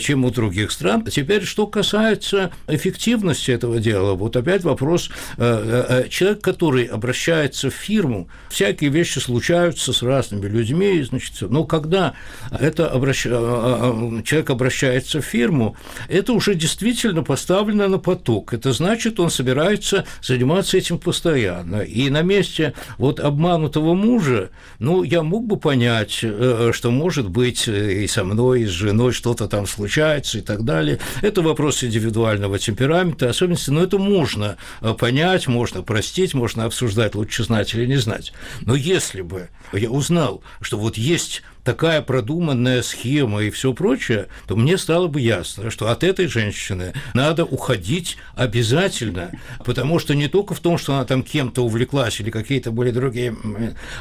[0.00, 1.04] чем у других стран.
[1.04, 4.14] Теперь, что касается эффективности этого дела.
[4.14, 5.08] Вот опять вопрос.
[5.36, 11.42] Э, э, э, человек, который обращается в фирму, всякие вещи случаются с разными людьми, значит,
[11.42, 12.14] но когда
[12.50, 13.22] это обращ...
[13.22, 15.76] человек обращается в фирму,
[16.08, 18.52] это уже действительно поставлено на поток.
[18.52, 21.82] Это значит, он собирается заниматься этим постоянно.
[21.82, 28.06] И на месте вот обманутого мужа, ну, я мог бы понять, что, может быть, и
[28.08, 30.98] со мной, и с женой что-то там случается и так далее.
[31.20, 37.44] Это вопрос индивидуального темперамента, особенности, но это можно э, понять, можно простить, можно обсуждать, лучше
[37.44, 38.32] знать или не знать.
[38.62, 44.56] Но если бы я узнал, что вот есть такая продуманная схема и все прочее, то
[44.56, 49.30] мне стало бы ясно, что от этой женщины надо уходить обязательно,
[49.64, 53.36] потому что не только в том, что она там кем-то увлеклась или какие-то были другие,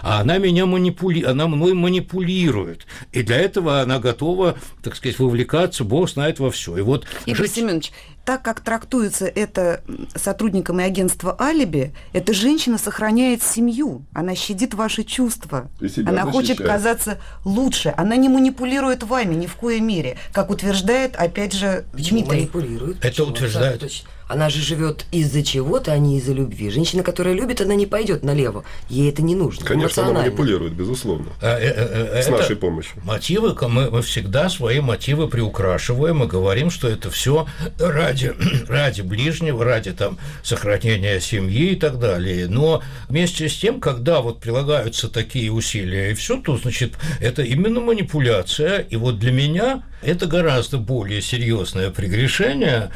[0.02, 1.24] а она меня манипули...
[1.24, 6.78] она мной манипулирует, и для этого она готова, так сказать, вовлекаться, Бог знает во все.
[6.78, 7.56] И вот Игорь жить...
[7.56, 7.92] Семенович,
[8.32, 9.84] так как трактуется это
[10.16, 16.32] сотрудниками агентства «Алиби», эта женщина сохраняет семью, она щадит ваши чувства, она защищает.
[16.32, 21.84] хочет казаться лучше, она не манипулирует вами ни в коей мере, как утверждает, опять же,
[21.92, 22.24] Дмитрий.
[22.24, 23.04] манипулирует?
[23.04, 23.84] Это утверждает.
[24.32, 26.70] Она же живет из-за чего-то, а не из-за любви.
[26.70, 28.64] Женщина, которая любит, она не пойдет налево.
[28.88, 29.66] Ей это не нужно.
[29.66, 31.28] Конечно, она манипулирует, безусловно.
[31.42, 32.94] А, э, э, э, с нашей помощью.
[33.04, 37.46] Мотивы, мы, мы всегда свои мотивы приукрашиваем и говорим, что это все
[37.78, 38.34] ради,
[38.70, 42.48] ради ближнего, ради там сохранения семьи и так далее.
[42.48, 47.82] Но вместе с тем, когда вот прилагаются такие усилия и все, то значит это именно
[47.82, 48.80] манипуляция.
[48.80, 52.92] И вот для меня это гораздо более серьезное прегрешение,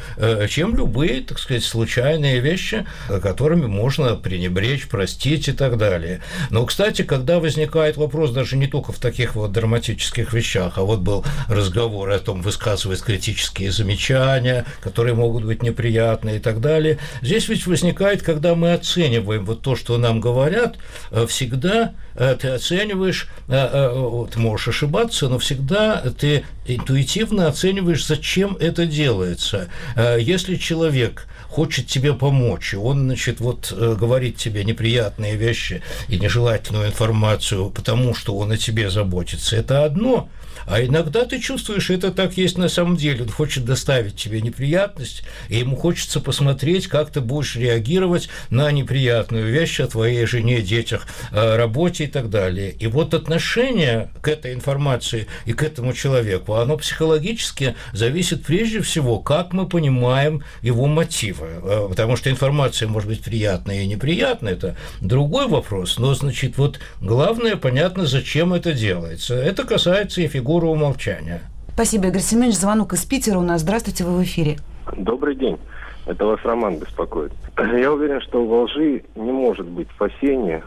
[0.48, 6.22] чем любые так сказать, случайные вещи, которыми можно пренебречь, простить и так далее.
[6.50, 11.00] Но, кстати, когда возникает вопрос даже не только в таких вот драматических вещах, а вот
[11.00, 17.48] был разговор о том, высказывать критические замечания, которые могут быть неприятны и так далее, здесь
[17.48, 20.76] ведь возникает, когда мы оцениваем вот то, что нам говорят,
[21.10, 28.56] э, всегда э, ты оцениваешь, э, ты можешь ошибаться, но всегда ты интуитивно оцениваешь, зачем
[28.58, 29.68] это делается.
[29.94, 35.82] Э, если человек хочет тебе помочь, и он, значит, вот э, говорит тебе неприятные вещи
[36.08, 40.28] и нежелательную информацию, потому что он о тебе заботится, это одно–
[40.66, 43.22] а иногда ты чувствуешь, это так есть на самом деле.
[43.22, 49.46] Он хочет доставить тебе неприятность, и ему хочется посмотреть, как ты будешь реагировать на неприятную
[49.46, 52.74] вещь о твоей жене, детях, работе и так далее.
[52.78, 59.18] И вот отношение к этой информации и к этому человеку, оно психологически зависит прежде всего,
[59.18, 61.48] как мы понимаем его мотивы.
[61.62, 65.98] Э, потому что информация может быть приятная и неприятная, это другой вопрос.
[65.98, 69.34] Но, значит, вот главное, понятно, зачем это делается.
[69.34, 71.40] Это касается и фигуры процедуру умолчания.
[71.74, 72.56] Спасибо, Игорь Семенович.
[72.56, 73.62] Звонок из Питера у нас.
[73.62, 74.56] Здравствуйте, вы в эфире.
[74.96, 75.58] Добрый день.
[76.06, 77.32] Это вас Роман беспокоит.
[77.58, 80.62] Я уверен, что во лжи не может быть спасения,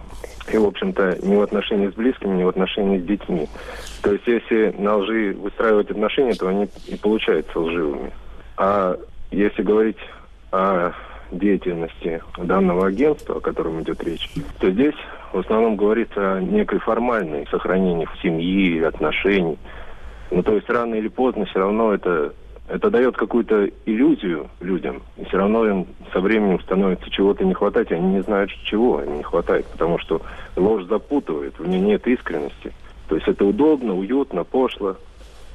[0.51, 3.47] и, в общем-то, ни в отношении с близкими, ни в отношении с детьми.
[4.01, 8.11] То есть, если на лжи выстраивать отношения, то они и получаются лживыми.
[8.57, 8.97] А
[9.31, 9.97] если говорить
[10.51, 10.91] о
[11.31, 14.95] деятельности данного агентства, о котором идет речь, то здесь
[15.33, 19.57] в основном говорится о некой формальной сохранении семьи, отношений.
[20.31, 22.33] Ну, то есть рано или поздно все равно это,
[22.67, 25.01] это дает какую-то иллюзию людям.
[25.17, 29.17] И все равно им со временем становится чего-то не хватать, они не знают, чего им
[29.17, 29.65] не хватает.
[29.67, 30.21] Потому что
[30.55, 32.73] ложь запутывает, в ней нет искренности.
[33.07, 34.97] То есть это удобно, уютно, пошло.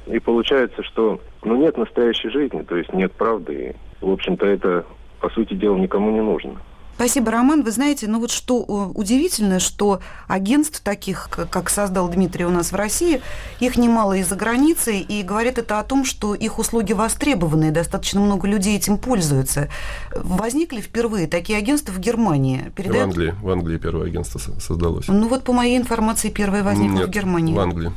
[0.07, 3.75] И получается, что ну, нет настоящей жизни, то есть нет правды.
[4.01, 4.85] И, в общем-то, это,
[5.25, 6.61] по сути дела, никому не нужно.
[6.95, 7.61] Спасибо, Роман.
[7.61, 12.71] Вы знаете, ну вот что э, удивительно, что агентств таких, как создал Дмитрий у нас
[12.71, 13.21] в России,
[13.59, 17.71] их немало и за границей, и говорит это о том, что их услуги востребованы, и
[17.71, 19.67] достаточно много людей этим пользуются.
[20.15, 22.71] Возникли впервые такие агентства в Германии?
[22.75, 23.07] Передают...
[23.07, 23.35] В Англии.
[23.41, 25.09] В Англии первое агентство создалось.
[25.09, 27.53] Ну вот по моей информации первое возникло Нет, в Германии.
[27.53, 27.91] в Англии.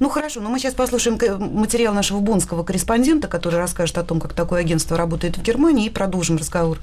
[0.00, 1.18] Ну хорошо, но мы сейчас послушаем
[1.54, 5.90] материал нашего бонского корреспондента, который расскажет о том, как такое агентство работает в Германии, и
[5.90, 6.78] продолжим разговор.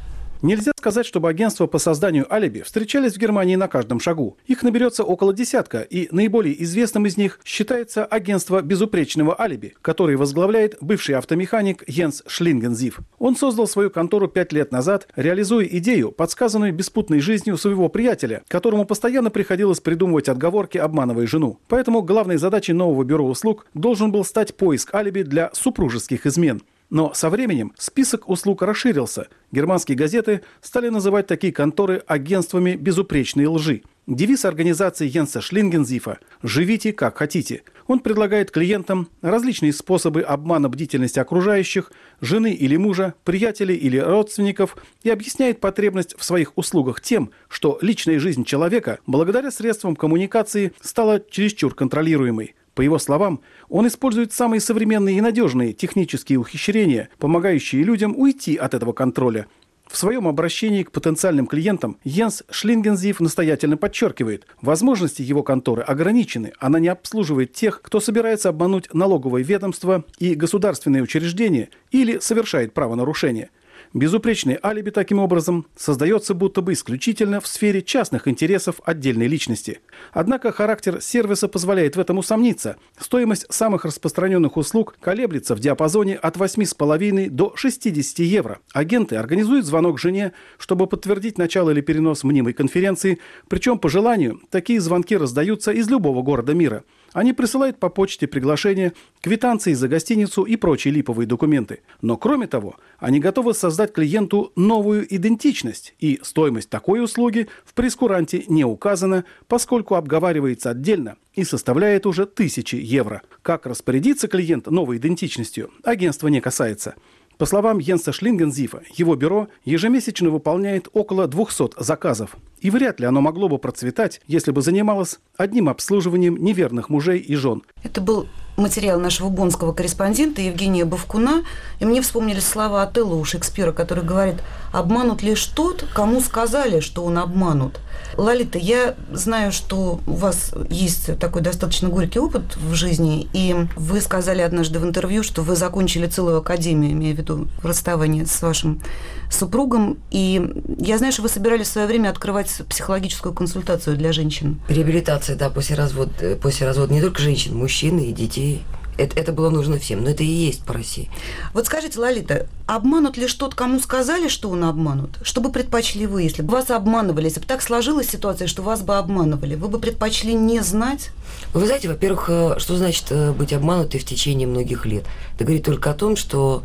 [0.45, 4.37] Нельзя сказать, чтобы агентства по созданию алиби встречались в Германии на каждом шагу.
[4.45, 10.77] Их наберется около десятка, и наиболее известным из них считается агентство безупречного алиби, которое возглавляет
[10.81, 12.99] бывший автомеханик Йенс Шлингензив.
[13.17, 18.85] Он создал свою контору пять лет назад, реализуя идею, подсказанную беспутной жизнью своего приятеля, которому
[18.85, 21.57] постоянно приходилось придумывать отговорки, обманывая жену.
[21.67, 26.61] Поэтому главной задачей нового бюро услуг должен был стать поиск алиби для супружеских измен.
[26.95, 29.27] Но со временем список услуг расширился.
[29.51, 33.81] Германские газеты стали называть такие конторы агентствами безупречной лжи.
[34.07, 37.63] Девиз организации Йенса Шлингензифа «Живите как хотите».
[37.87, 41.91] Он предлагает клиентам различные способы обмана бдительности окружающих,
[42.21, 48.19] жены или мужа, приятелей или родственников и объясняет потребность в своих услугах тем, что личная
[48.19, 52.55] жизнь человека благодаря средствам коммуникации стала чересчур контролируемой.
[52.75, 58.73] По его словам, он использует самые современные и надежные технические ухищрения, помогающие людям уйти от
[58.73, 59.47] этого контроля.
[59.87, 66.79] В своем обращении к потенциальным клиентам Йенс Шлингензив настоятельно подчеркивает, возможности его конторы ограничены, она
[66.79, 73.51] не обслуживает тех, кто собирается обмануть налоговое ведомство и государственные учреждения или совершает правонарушение–
[73.95, 79.79] Безупречный алиби таким образом создается будто бы исключительно в сфере частных интересов отдельной личности.
[80.11, 82.75] Однако характер сервиса позволяет в этом усомниться.
[82.99, 88.59] Стоимость самых распространенных услуг колеблется в диапазоне от 8,5 до 60 евро.
[88.73, 94.81] Агенты организуют звонок жене, чтобы подтвердить начало или перенос мнимой конференции, причем по желанию такие
[94.81, 96.83] звонки раздаются из любого города мира–
[97.15, 98.91] они присылают по почте приглашения,
[99.21, 101.79] квитанции за гостиницу и прочие липовые документы.
[102.01, 108.43] Но кроме того, они готовы создать клиенту новую идентичность, и стоимость такой услуги в прескуранте
[108.49, 113.21] не указана, поскольку обговаривается отдельно и составляет уже тысячи евро.
[113.41, 116.95] Как распорядиться клиент новой идентичностью, агентство не касается.
[117.37, 122.37] По словам Йенса Шлингензифа, его бюро ежемесячно выполняет около 200 заказов.
[122.61, 127.35] И вряд ли оно могло бы процветать, если бы занималось одним обслуживанием неверных мужей и
[127.35, 127.63] жен.
[127.83, 131.43] Это был материал нашего бонского корреспондента Евгения Бавкуна,
[131.81, 134.35] и мне вспомнились слова Отелло у Шекспира, который говорит
[134.71, 137.81] «Обманут лишь тот, кому сказали, что он обманут».
[138.17, 144.01] Лолита, я знаю, что у вас есть такой достаточно горький опыт в жизни, и вы
[144.01, 148.81] сказали однажды в интервью, что вы закончили целую академию, имея в виду расставание с вашим
[149.29, 154.61] супругом, и я знаю, что вы собирались в свое время открывать психологическую консультацию для женщин.
[154.69, 158.63] Реабилитация, да, после развода, после развода не только женщин, мужчин и детей
[158.97, 161.09] Это, это было нужно всем, но это и есть по России.
[161.53, 165.19] Вот скажите, Лолита, обманут лишь тот, кому сказали, что он обманут?
[165.21, 168.81] Что бы предпочли вы, если бы вас обманывали, если бы так сложилась ситуация, что вас
[168.81, 169.55] бы обманывали?
[169.55, 171.09] Вы бы предпочли не знать?
[171.53, 175.03] Вы знаете, во-первых, э, что значит э, быть обманутой в течение многих лет?
[175.35, 176.63] Это говорит только о том, что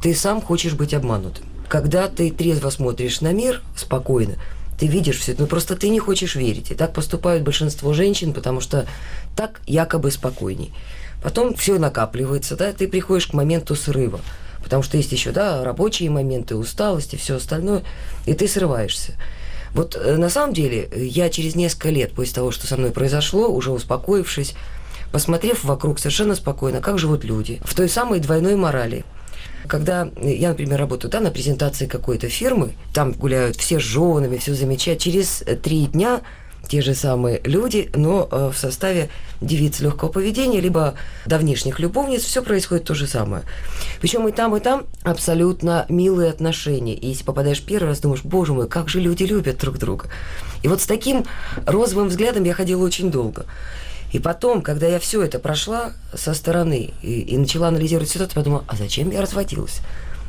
[0.00, 1.44] ты сам хочешь быть обманутым.
[1.68, 4.34] Когда ты трезво смотришь на мир, спокойно,
[4.78, 6.70] ты видишь все это, но просто ты не хочешь верить.
[6.70, 8.86] И так поступают большинство женщин, потому что
[9.36, 10.72] так якобы спокойней.
[11.24, 14.20] Потом все накапливается, да, ты приходишь к моменту срыва.
[14.62, 17.82] Потому что есть еще, да, рабочие моменты, усталость и все остальное,
[18.26, 19.14] и ты срываешься.
[19.72, 23.48] Вот э, на самом деле я через несколько лет после того, что со мной произошло,
[23.48, 24.54] уже успокоившись,
[25.12, 29.06] посмотрев вокруг совершенно спокойно, как живут люди, в той самой двойной морали.
[29.66, 34.52] Когда я, например, работаю да, на презентации какой-то фирмы, там гуляют все с женами, все
[34.52, 36.20] замечают, через три дня
[36.68, 39.10] те же самые люди, но э, в составе
[39.40, 40.94] девиц легкого поведения, либо
[41.26, 43.44] давнишних любовниц, все происходит то же самое.
[44.00, 46.94] Причем и там, и там абсолютно милые отношения.
[46.94, 50.08] И если попадаешь первый раз, думаешь, боже мой, как же люди любят друг друга.
[50.62, 51.24] И вот с таким
[51.66, 53.46] розовым взглядом я ходила очень долго.
[54.12, 58.64] И потом, когда я все это прошла со стороны и, и начала анализировать ситуацию, подумала,
[58.68, 59.80] а зачем я разводилась?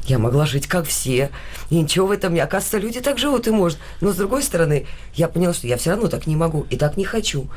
[0.06, 1.32] Я могла жить как все.
[1.70, 2.40] И ничего в этом не...
[2.40, 3.80] Оказывается, люди так живут и может.
[4.02, 4.86] Но с другой стороны,
[5.16, 7.48] я поняла, что я все равно так не могу и так не хочу.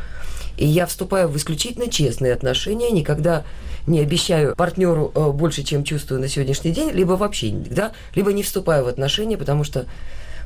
[0.57, 3.45] И я вступаю в исключительно честные отношения, никогда
[3.87, 8.43] не обещаю партнеру э, больше, чем чувствую на сегодняшний день, либо вообще никогда, либо не
[8.43, 9.87] вступаю в отношения, потому что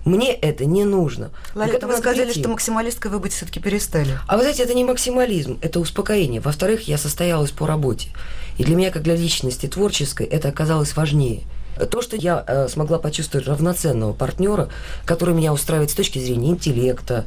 [0.04, 1.30] мне это не нужно.
[1.54, 2.40] Лолита, вы сказали, прийти.
[2.40, 4.18] что максималисткой вы быть все-таки перестали.
[4.26, 6.40] А вы знаете, это не максимализм, это успокоение.
[6.40, 8.10] Во-вторых, я состоялась по работе.
[8.58, 11.42] И для меня, как для личности творческой, это оказалось важнее.
[11.90, 14.68] То, что я э, смогла почувствовать равноценного партнера,
[15.04, 17.24] который меня устраивает с точки зрения интеллекта,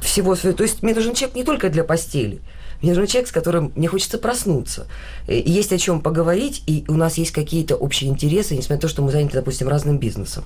[0.00, 0.56] всего своего.
[0.56, 2.40] То есть мне нужен человек не только для постели.
[2.82, 4.86] Мне нужен человек, с которым мне хочется проснуться.
[5.26, 8.88] И есть о чем поговорить, и у нас есть какие-то общие интересы, несмотря на то,
[8.88, 10.44] что мы заняты, допустим, разным бизнесом.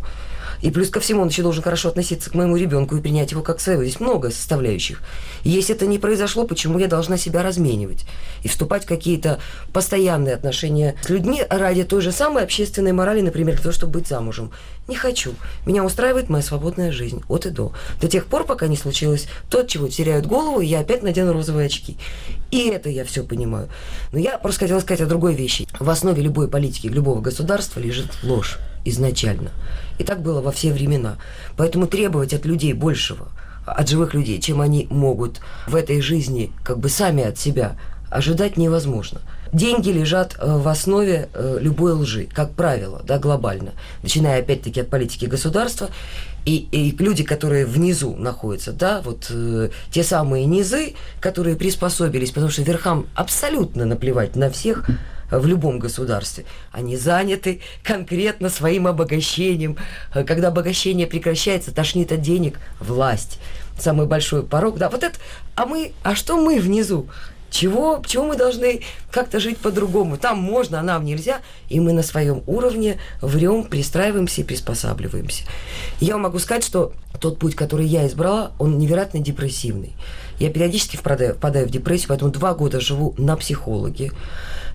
[0.62, 3.42] И плюс ко всему он еще должен хорошо относиться к моему ребенку и принять его
[3.42, 3.82] как своего.
[3.82, 5.02] Здесь много составляющих.
[5.42, 8.04] Если это не произошло, почему я должна себя разменивать
[8.42, 9.40] и вступать в какие-то
[9.72, 14.08] постоянные отношения с людьми ради той же самой общественной морали, например, для того, чтобы быть
[14.08, 14.52] замужем?
[14.88, 15.34] Не хочу.
[15.66, 17.72] Меня устраивает моя свободная жизнь от и до.
[18.00, 21.66] До тех пор, пока не случилось то, от чего теряют голову, я опять надену розовые
[21.66, 21.96] очки.
[22.50, 23.68] И это я все понимаю.
[24.12, 25.68] Но я просто хотела сказать о другой вещи.
[25.78, 29.50] В основе любой политики, любого государства лежит ложь изначально.
[29.98, 31.16] И так было во все времена.
[31.56, 33.28] Поэтому требовать от людей большего,
[33.66, 37.76] от живых людей, чем они могут в этой жизни как бы сами от себя,
[38.10, 39.20] ожидать невозможно.
[39.52, 43.72] Деньги лежат э, в основе э, любой лжи, как правило, да, глобально.
[44.02, 45.90] Начиная опять-таки от политики государства
[46.44, 52.50] и, и люди, которые внизу находятся, да, вот э, те самые низы, которые приспособились, потому
[52.50, 54.88] что верхам абсолютно наплевать на всех,
[55.30, 56.44] в любом государстве.
[56.72, 59.76] Они заняты конкретно своим обогащением.
[60.12, 63.38] Когда обогащение прекращается, тошнит от денег, власть.
[63.78, 64.78] Самый большой порог.
[64.78, 65.18] Да, вот это.
[65.54, 67.06] А мы, а что мы внизу?
[67.50, 70.16] Чего, чего мы должны как-то жить по-другому?
[70.16, 71.40] Там можно, а нам нельзя.
[71.68, 75.44] И мы на своем уровне врем, пристраиваемся и приспосабливаемся.
[75.98, 79.92] Я могу сказать, что тот путь, который я избрала, он невероятно депрессивный.
[80.38, 84.12] Я периодически впадаю, впадаю в депрессию, поэтому два года живу на психологе.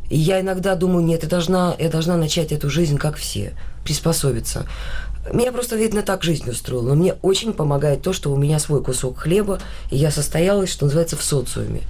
[0.10, 3.53] И я иногда думаю, нет, я должна, я должна начать эту жизнь, как все,
[3.84, 4.66] приспособиться.
[5.34, 6.89] Меня просто, видно, так жизнь устроила.
[6.89, 10.86] Но мне очень помогает то, что у меня свой кусок хлеба, и я состоялась, что
[10.86, 11.82] называется, в социуме.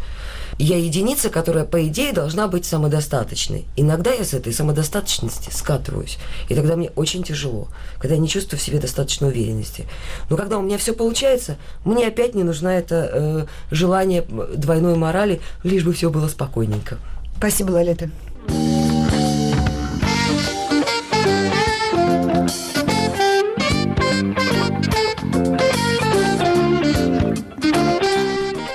[0.58, 3.66] Я единица, которая, по идее, должна быть самодостаточной.
[3.76, 6.18] Иногда я с этой самодостаточности скатываюсь.
[6.48, 9.86] И тогда мне очень тяжело, когда я не чувствую в себе достаточной уверенности.
[10.30, 15.42] Но когда у меня все получается, мне опять не нужна это э, желание двойной морали,
[15.64, 17.00] лишь бы все было спокойненько.
[17.38, 18.10] Спасибо, Лолита.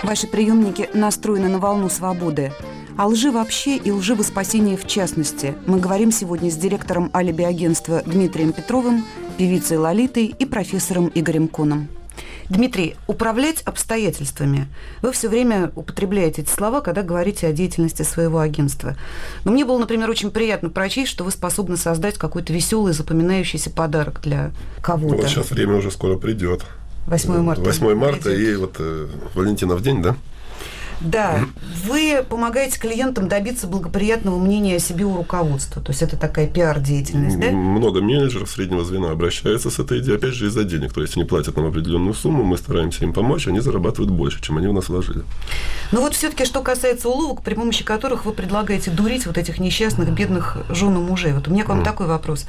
[0.02, 2.52] Ваши приемники настроены на волну свободы.
[2.98, 5.54] О лжи вообще и лжи во спасении в частности.
[5.66, 9.04] Мы говорим сегодня с директором алиби-агентства Дмитрием Петровым,
[9.38, 11.88] певицей Лолитой и профессором Игорем Коном.
[12.50, 14.66] Дмитрий, управлять обстоятельствами.
[15.02, 18.96] Вы все время употребляете эти слова, когда говорите о деятельности своего агентства.
[19.44, 24.20] Но мне было, например, очень приятно прочесть, что вы способны создать какой-то веселый, запоминающийся подарок
[24.20, 24.50] для
[24.82, 25.16] кого-то.
[25.16, 26.62] Вот сейчас время уже скоро придет.
[27.06, 27.62] 8 марта.
[27.62, 28.48] 8 марта придет.
[28.48, 30.16] и вот э, Валентинов день, да?
[31.00, 31.40] Да,
[31.84, 35.80] вы помогаете клиентам добиться благоприятного мнения о себе у руководства.
[35.80, 37.50] То есть это такая пиар-деятельность, да?
[37.50, 40.92] Много менеджеров среднего звена обращаются с этой идеей, опять же, из-за денег.
[40.92, 44.58] То есть они платят нам определенную сумму, мы стараемся им помочь, они зарабатывают больше, чем
[44.58, 45.22] они у нас вложили.
[45.92, 50.10] Ну вот все-таки, что касается уловок, при помощи которых вы предлагаете дурить вот этих несчастных,
[50.10, 51.32] бедных жен и мужей.
[51.32, 51.84] Вот у меня к вам mm.
[51.84, 52.46] такой вопрос.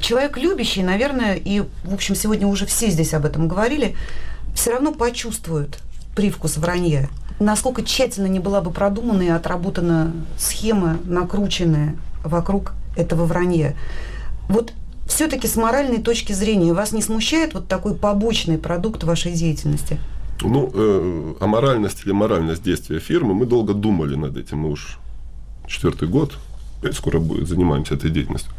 [0.00, 3.96] Человек любящий, наверное, и, в общем, сегодня уже все здесь об этом говорили,
[4.54, 5.78] все равно почувствует
[6.14, 7.08] привкус вранья.
[7.40, 13.76] Насколько тщательно не была бы продумана и отработана схема, накрученная вокруг этого вранья.
[14.48, 14.72] Вот
[15.06, 19.98] все-таки с моральной точки зрения вас не смущает вот такой побочный продукт вашей деятельности?
[20.40, 24.58] Ну, э, аморальность или моральность действия фирмы, мы долго думали над этим.
[24.58, 24.98] Мы уж
[25.66, 26.34] четвертый год,
[26.92, 28.52] скоро будет, занимаемся этой деятельностью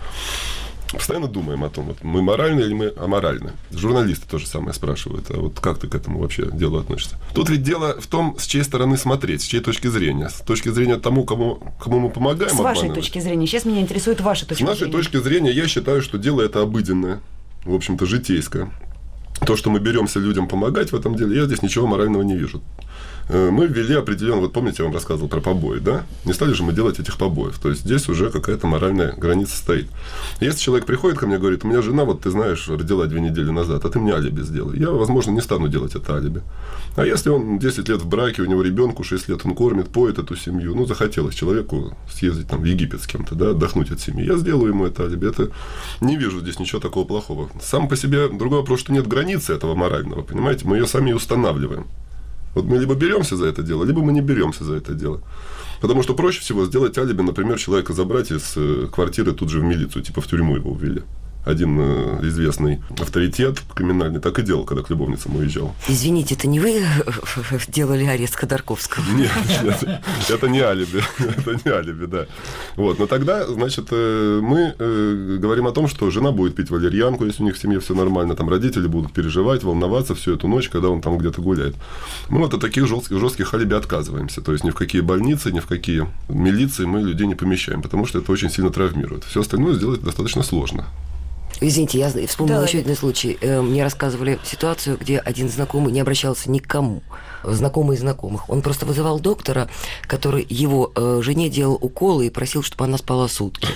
[0.98, 3.52] постоянно думаем о том, вот мы моральны или мы аморальны.
[3.72, 7.18] Журналисты тоже самое спрашивают, а вот как ты к этому вообще делу относишься?
[7.34, 10.30] Тут ведь дело в том, с чьей стороны смотреть, с чьей точки зрения.
[10.30, 13.46] С точки зрения тому, кому, кому мы помогаем С вашей точки зрения.
[13.48, 14.76] Сейчас меня интересует ваша точка зрения.
[14.76, 17.22] С нашей точки зрения я считаю, что дело это обыденное,
[17.66, 18.72] в общем-то, житейское.
[19.46, 22.62] То, что мы беремся людям помогать в этом деле, я здесь ничего морального не вижу.
[23.30, 26.04] Э, мы ввели определенно, вот помните, я вам рассказывал про побои, да?
[26.26, 27.60] Не стали же мы делать этих побоев.
[27.60, 29.88] То есть здесь уже какая-то моральная граница стоит.
[30.42, 33.22] Если человек приходит ко мне и говорит, у меня жена, вот ты знаешь, родила две
[33.22, 34.80] недели назад, а ты мне алиби сделай.
[34.80, 36.42] Я, возможно, не стану делать это алиби.
[36.96, 40.18] А если он 10 лет в браке, у него ребенку 6 лет, он кормит, поет
[40.18, 44.26] эту семью, ну, захотелось человеку съездить там в Египет с кем-то, да, отдохнуть от семьи,
[44.26, 45.30] я сделаю ему это алиби.
[45.30, 45.52] Это
[46.02, 47.50] не вижу здесь ничего такого плохого.
[47.62, 50.68] Сам по себе другой вопрос, что нет границы этого морального, понимаете?
[50.68, 51.86] Мы ее сами устанавливаем.
[52.56, 55.22] Вот мы либо беремся за это дело, либо мы не беремся за это дело.
[55.82, 59.64] Потому что проще всего сделать алиби, например, человека забрать из э, квартиры тут же в
[59.64, 61.04] милицию, типа в тюрьму его увели
[61.50, 65.76] один э, известный авторитет криминальный так и делал, когда к любовницам уезжал.
[65.88, 66.84] Извините, это не вы
[67.68, 69.04] делали арест Ходорковского?
[69.16, 69.32] Нет,
[69.64, 72.26] нет, это не алиби, это не алиби, да.
[72.76, 77.26] Вот, но тогда, значит, э, мы э, говорим о том, что жена будет пить валерьянку,
[77.26, 80.70] если у них в семье все нормально, там родители будут переживать, волноваться всю эту ночь,
[80.70, 81.76] когда он там где-то гуляет.
[82.30, 85.60] Мы вот от таких жестких, жестких алиби отказываемся, то есть ни в какие больницы, ни
[85.60, 89.24] в какие милиции мы людей не помещаем, потому что это очень сильно травмирует.
[89.24, 90.86] Все остальное сделать достаточно сложно.
[91.62, 92.68] Извините, я вспомнила да.
[92.68, 93.38] еще один случай.
[93.42, 97.04] Э, мне рассказывали ситуацию, где один знакомый не обращался ни к кому,
[97.44, 98.50] знакомый из знакомых.
[98.50, 99.70] Он просто вызывал доктора,
[100.08, 103.68] который его э, жене делал уколы и просил, чтобы она спала сутки.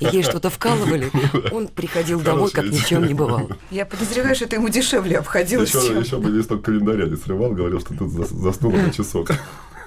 [0.00, 1.10] И ей что-то вкалывали,
[1.52, 3.56] он приходил домой, как ни в чем не бывало.
[3.70, 5.74] Я подозреваю, что это ему дешевле обходилось.
[5.74, 9.30] Еще, еще бы листок календаря не срывал, говорил, что ты заснул на часок.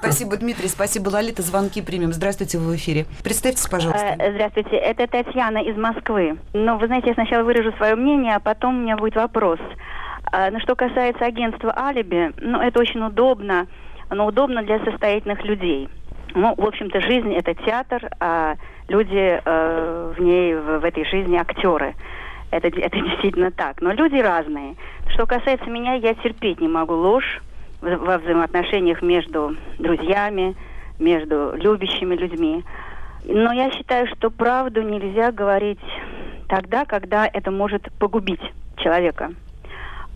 [0.01, 0.67] Спасибо, Дмитрий.
[0.67, 1.43] Спасибо, Лолита.
[1.43, 2.11] Звонки примем.
[2.11, 3.05] Здравствуйте, вы в эфире.
[3.23, 4.15] Представьтесь, пожалуйста.
[4.17, 4.75] Э, здравствуйте.
[4.75, 6.37] Это Татьяна из Москвы.
[6.53, 9.59] Ну, вы знаете, я сначала выражу свое мнение, а потом у меня будет вопрос.
[10.31, 13.67] А, ну, что касается агентства «Алиби», ну, это очень удобно,
[14.09, 15.87] но удобно для состоятельных людей.
[16.33, 18.55] Ну, в общем-то, жизнь– это театр, а
[18.87, 21.93] люди э, в ней, в, в этой жизни– актеры.
[22.49, 23.81] Это, это действительно так.
[23.81, 24.77] Но люди разные.
[25.09, 27.39] Что касается меня, я терпеть не могу ложь,
[27.81, 30.55] во взаимоотношениях между друзьями,
[30.99, 32.63] между любящими людьми.
[33.25, 35.79] Но я считаю, что правду нельзя говорить
[36.47, 38.41] тогда, когда это может погубить
[38.77, 39.31] человека.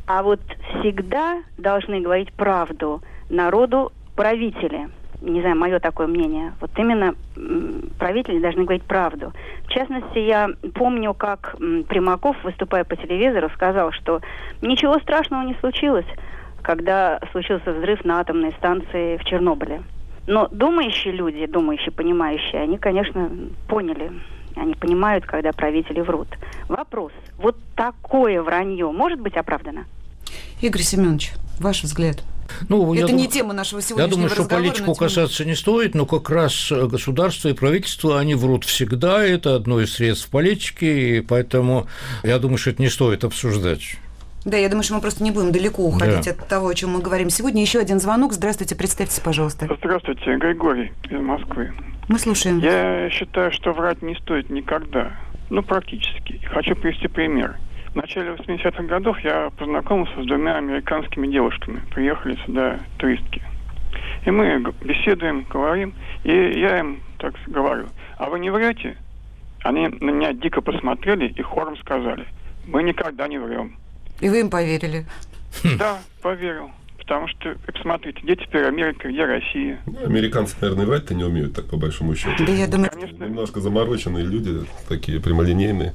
[0.08, 0.40] А вот
[0.80, 4.90] всегда должны говорить правду народу правители.
[5.22, 6.54] Не знаю, мое такое мнение.
[6.62, 7.16] Вот именно
[7.98, 9.34] правители должны говорить правду.
[9.66, 11.56] В частности, я помню, как
[11.88, 14.22] Примаков, выступая по телевизору, сказал, что
[14.62, 16.06] ничего страшного не случилось
[16.66, 19.84] когда случился взрыв на атомной станции в Чернобыле.
[20.26, 23.30] Но думающие люди, думающие, понимающие, они, конечно,
[23.68, 24.12] поняли.
[24.56, 26.28] Они понимают, когда правители врут.
[26.68, 27.12] Вопрос.
[27.38, 29.86] Вот такое вранье может быть оправдано?
[30.62, 32.24] Игорь Семенович, ваш взгляд.
[32.70, 33.32] Ну, это не дум...
[33.32, 34.96] тема нашего сегодняшнего Я думаю, что политику тему...
[34.96, 39.94] касаться не стоит, но как раз государство и правительство, они врут всегда, это одно из
[39.94, 41.88] средств политики, и поэтому
[42.24, 43.98] я думаю, что это не стоит обсуждать.
[44.46, 46.32] Да, я думаю, что мы просто не будем далеко уходить да.
[46.32, 47.62] от того, о чем мы говорим сегодня.
[47.64, 48.32] Еще один звонок.
[48.32, 49.68] Здравствуйте, представьтесь, пожалуйста.
[49.80, 51.74] Здравствуйте, Григорий из Москвы.
[52.08, 52.60] Мы слушаем.
[52.60, 55.14] Я считаю, что врать не стоит никогда.
[55.50, 56.40] Ну, практически.
[56.46, 57.56] Хочу привести пример.
[57.94, 61.82] В начале 80-х годов я познакомился с двумя американскими девушками.
[61.92, 63.42] Приехали сюда туристки.
[64.28, 67.88] И мы беседуем, говорим, и я им так говорю,
[68.18, 68.96] а вы не врете?
[69.64, 72.28] Они на меня дико посмотрели и хором сказали,
[72.68, 73.76] мы никогда не врем.
[74.20, 75.06] И вы им поверили?
[75.78, 76.72] Да, поверил.
[76.98, 79.80] Потому что, смотрите, где теперь Америка, где Россия?
[79.86, 82.44] Ну, американцы, наверное, врать-то не умеют, так по большому счету.
[82.44, 82.90] Да, я думаю...
[82.90, 83.24] Конечно.
[83.26, 85.94] Немножко замороченные люди, такие прямолинейные.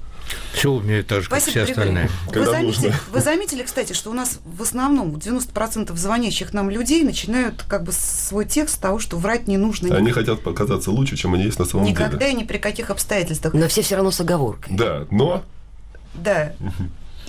[0.53, 2.09] Все умеют так же, как Спасибо, все остальные.
[2.33, 7.65] Вы заметили, вы заметили, кстати, что у нас в основном 90% звонящих нам людей начинают
[7.65, 9.93] как бы свой текст с того, что врать не нужно.
[9.97, 12.31] Они ни- хотят показаться лучше, чем они есть на самом Никогда деле.
[12.33, 13.53] и ни при каких обстоятельствах.
[13.55, 14.77] Но все все равно с оговоркой.
[14.77, 15.43] Да, но
[16.15, 16.53] Да.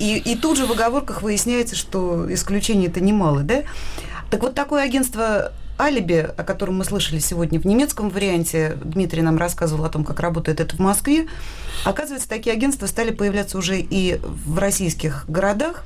[0.02, 3.62] И, и тут же в оговорках выясняется, что исключений-то немало, да?
[4.32, 9.38] Так вот, такое агентство алиби, о котором мы слышали сегодня в немецком варианте, Дмитрий нам
[9.38, 11.28] рассказывал о том, как работает это в Москве.
[11.86, 15.84] Оказывается, такие агентства стали появляться уже и в российских городах.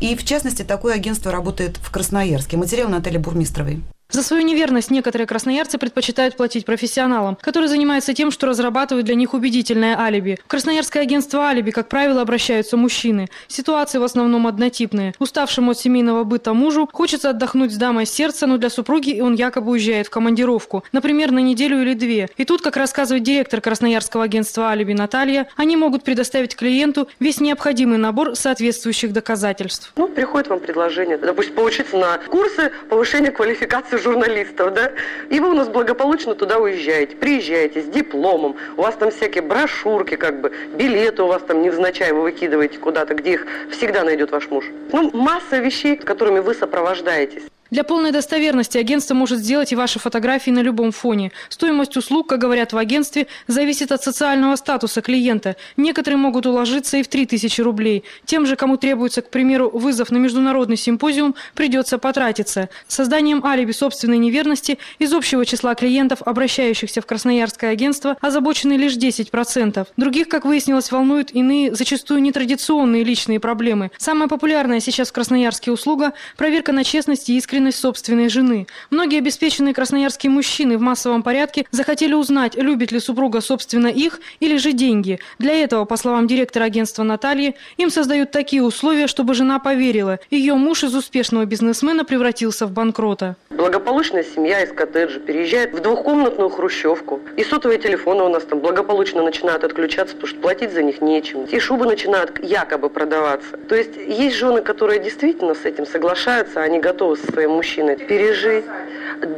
[0.00, 2.56] И, в частности, такое агентство работает в Красноярске.
[2.56, 3.84] Материал Натальи Бурмистровой.
[4.10, 9.34] За свою неверность некоторые красноярцы предпочитают платить профессионалам, которые занимаются тем, что разрабатывают для них
[9.34, 10.38] убедительное алиби.
[10.42, 13.28] В Красноярское агентство алиби, как правило, обращаются мужчины.
[13.48, 15.12] Ситуации в основном однотипные.
[15.18, 19.72] Уставшему от семейного быта мужу хочется отдохнуть с дамой сердца, но для супруги он якобы
[19.72, 22.30] уезжает в командировку, например, на неделю или две.
[22.38, 27.98] И тут, как рассказывает директор Красноярского агентства алиби Наталья, они могут предоставить клиенту весь необходимый
[27.98, 29.92] набор соответствующих доказательств.
[29.96, 34.92] Ну, приходит вам предложение, допустим, поучиться на курсы повышения квалификации журналистов, да,
[35.30, 40.16] и вы у нас благополучно туда уезжаете, приезжаете с дипломом, у вас там всякие брошюрки,
[40.16, 44.48] как бы, билеты у вас там невзначай вы выкидываете куда-то, где их всегда найдет ваш
[44.50, 44.64] муж.
[44.92, 47.42] Ну, масса вещей, которыми вы сопровождаетесь.
[47.70, 51.32] Для полной достоверности агентство может сделать и ваши фотографии на любом фоне.
[51.50, 55.56] Стоимость услуг, как говорят в агентстве, зависит от социального статуса клиента.
[55.76, 58.04] Некоторые могут уложиться и в 3000 рублей.
[58.24, 62.70] Тем же, кому требуется, к примеру, вызов на международный симпозиум, придется потратиться.
[62.86, 69.86] Созданием алиби собственной неверности из общего числа клиентов, обращающихся в Красноярское агентство, озабочены лишь 10%.
[69.98, 73.90] Других, как выяснилось, волнуют иные, зачастую нетрадиционные личные проблемы.
[73.98, 78.66] Самая популярная сейчас в Красноярске услуга– проверка на честность и искренность собственной жены.
[78.90, 84.56] Многие обеспеченные красноярские мужчины в массовом порядке захотели узнать, любит ли супруга собственно их или
[84.56, 85.18] же деньги.
[85.38, 90.18] Для этого, по словам директора агентства Натальи, им создают такие условия, чтобы жена поверила.
[90.30, 93.36] Ее муж из успешного бизнесмена превратился в банкрота.
[93.50, 97.20] Благополучная семья из коттеджа переезжает в двухкомнатную хрущевку.
[97.36, 101.44] И сотовые телефоны у нас там благополучно начинают отключаться, потому что платить за них нечем.
[101.44, 103.56] И шубы начинают якобы продаваться.
[103.68, 108.64] То есть есть жены, которые действительно с этим соглашаются, они готовы со своим мужчиной пережить.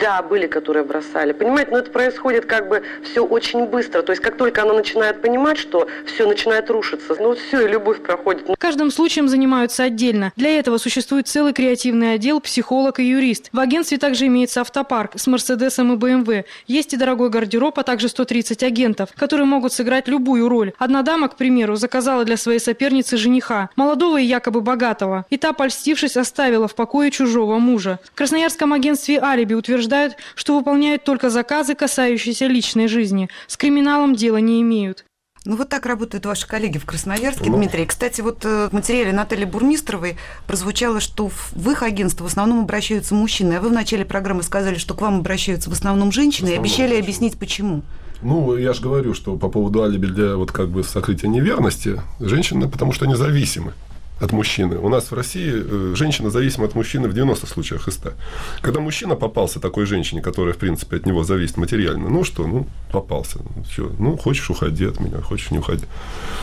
[0.01, 1.33] Да, были, которые бросали.
[1.33, 4.03] Понимаете, но это происходит как бы все очень быстро.
[4.03, 8.03] То есть как только она начинает понимать, что все начинает рушиться, ну все, и любовь
[8.03, 8.47] проходит.
[8.59, 10.33] Каждым случаем занимаются отдельно.
[10.37, 13.49] Для этого существует целый креативный отдел, психолог и юрист.
[13.53, 16.45] В агентстве также имеется автопарк с Мерседесом и БМВ.
[16.67, 20.73] Есть и дорогой гардероб, а также 130 агентов, которые могут сыграть любую роль.
[20.79, 25.25] Одна дама, к примеру, заказала для своей соперницы жениха, молодого и якобы богатого.
[25.31, 27.99] И та, польстившись, оставила в покое чужого мужа.
[28.05, 33.29] В Красноярском агентстве «Алиби» утверждают, что выполняют только заказы, касающиеся личной жизни.
[33.47, 35.05] С криминалом дела не имеют.
[35.47, 37.57] Ну, вот так работают ваши коллеги в Красноярске, Ну.
[37.57, 37.87] Дмитрий.
[37.87, 42.61] Кстати, вот э, в материале Натальи Бурмистровой прозвучало, что в, в их агентство в основном
[42.61, 46.49] обращаются мужчины, а вы в начале программы сказали, что к вам обращаются в основном женщины,
[46.49, 47.83] и основном обещали объяснить, почему.
[48.21, 52.69] Ну, я же говорю, что по поводу алиби для вот как бы сокрытия неверности, женщины,
[52.69, 53.73] потому что они зависимы
[54.21, 54.77] от мужчины.
[54.79, 58.13] У нас в России э, женщина зависима от мужчины в 90 случаях из 100.
[58.61, 62.67] Когда мужчина попался такой женщине, которая, в принципе, от него зависит материально, ну что, ну,
[62.93, 63.39] попался.
[63.71, 65.87] Все, ну, хочешь, уходи от меня, хочешь, не уходи.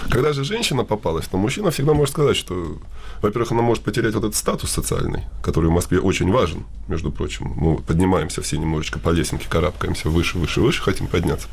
[0.10, 2.78] Когда же женщина попалась, то мужчина всегда может сказать, что,
[3.22, 7.54] во-первых, она может потерять вот этот статус социальный, который в Москве очень важен, между прочим.
[7.56, 11.48] Мы поднимаемся все немножечко по лесенке, карабкаемся выше, выше, выше, хотим подняться.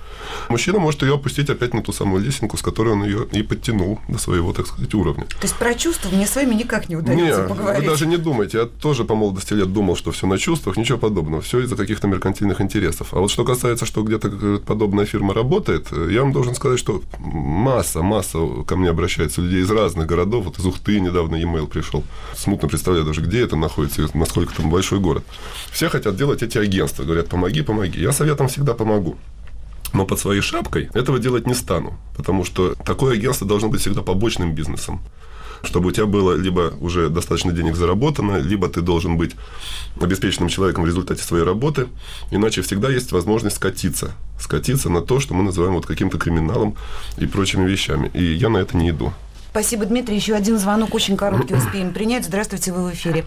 [0.49, 4.01] Мужчина может ее опустить опять на ту самую лесенку, с которой он ее и подтянул
[4.09, 5.25] до своего, так сказать, уровня.
[5.25, 7.83] То есть про чувства мне с вами никак не удается Не, поговорить.
[7.83, 8.59] вы даже не думайте.
[8.59, 11.43] Я тоже по молодости лет думал, что все на чувствах, ничего подобного.
[11.43, 13.09] Все из-за каких-то меркантильных интересов.
[13.13, 17.03] А вот что касается, что где-то подобная фирма работает, э, я вам должен сказать, что
[17.19, 20.45] масса, масса ко мне обращается людей из разных городов.
[20.45, 22.05] Вот из Ухты недавно e-mail пришел.
[22.35, 25.25] Смутно представляю даже, где это находится и насколько там большой город.
[25.71, 27.05] Все хотят делать эти агентства.
[27.05, 28.01] Говорят, помоги, помоги.
[28.01, 29.17] Я советом всегда помогу.
[29.93, 34.03] Но под своей шапкой этого делать не стану, потому что такое агентство должно быть всегда
[34.03, 35.01] побочным бизнесом
[35.65, 39.33] чтобы у тебя было либо уже достаточно денег заработано, либо ты должен быть
[40.01, 41.89] обеспеченным человеком в результате своей работы,
[42.31, 46.77] иначе всегда есть возможность скатиться, скатиться на то, что мы называем вот каким-то криминалом
[47.19, 48.11] и прочими вещами.
[48.15, 49.13] И я на это не иду.
[49.51, 50.17] Спасибо, Дмитрий.
[50.17, 52.25] Еще один звонок очень короткий успеем принять.
[52.25, 53.25] Здравствуйте, вы в эфире.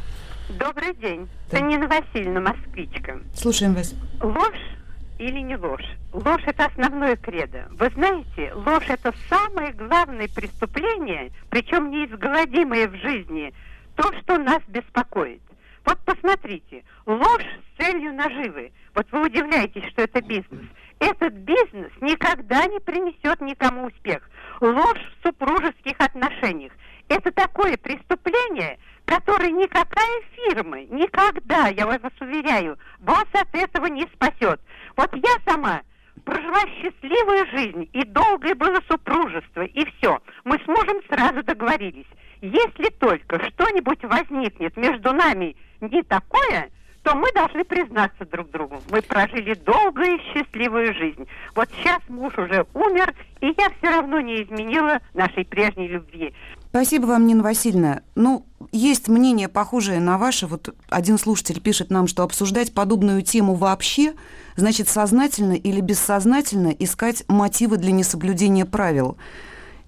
[0.60, 1.28] Добрый день.
[1.50, 3.20] Это Нина Васильевна, москвичка.
[3.36, 3.94] Слушаем вас.
[4.22, 4.77] Ложь
[5.20, 5.86] или не ложь?
[6.14, 7.68] Ложь– это основное кредо.
[7.72, 13.54] Вы знаете, ложь– это самое главное преступление, причем неизгладимое в жизни,
[13.96, 15.42] то, что нас беспокоит.
[15.86, 18.72] Вот посмотрите, ложь с целью наживы.
[18.94, 20.66] Вот вы удивляетесь, что это бизнес.
[21.00, 24.30] Этот бизнес никогда не принесет никому успех.
[24.60, 26.74] Ложь в супружеских отношениях.
[27.08, 34.60] Это такое преступление, которое никакая фирма никогда, я вас уверяю, вас от этого не спасет.
[34.96, 35.82] Вот я сама
[36.26, 40.20] прожила счастливую жизнь, и долгое было супружество, и все.
[40.44, 42.06] Мы с мужем сразу договорились.
[42.42, 46.70] Если только что-нибудь возникнет между нами не такое,
[47.08, 48.84] то мы должны признаться друг другу.
[48.92, 51.26] Мы прожили долгую и счастливую жизнь.
[51.56, 56.34] Вот сейчас муж уже умер, и я все равно не изменила нашей прежней любви.
[56.70, 58.02] Спасибо вам, Нина Васильевна.
[58.16, 60.48] Ну, есть мнение похожее на ваше.
[60.48, 64.14] Вот один слушатель пишет нам, что обсуждать подобную тему вообще
[64.56, 69.18] значит сознательно или бессознательно искать мотивы для несоблюдения правил.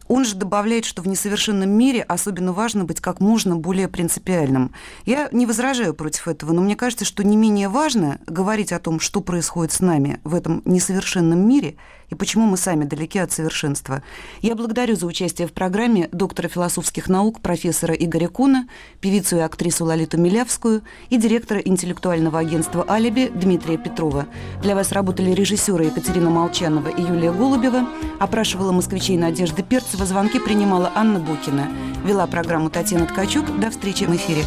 [0.08, 4.74] Он же добавляет, что в несовершенном мире особенно важно быть как можно более принципиальным.
[5.06, 9.00] Я не возражаю против этого, но мне кажется, что не менее важно говорить о том,
[9.00, 11.76] что происходит с нами в этом несовершенном мире
[12.10, 14.02] и почему мы сами далеки от совершенства.
[14.42, 18.68] Я благодарю за участие в программе доктора философских наук профессора Игоря Куна,
[19.02, 24.28] певицу и актрису Лолиту Милявскую и директора интеллектуального агентства «Алиби» Дмитрия Петрова.
[24.62, 27.88] Для вас работали режиссеры Екатерина Молчанова и Юлия Голубева,
[28.20, 31.70] опрашивала москвичей Надежда Перцева, звонки принимала Анна Букина.
[32.06, 33.60] Вела программу Татьяна Ткачук.
[33.60, 34.44] До встречи в эфире.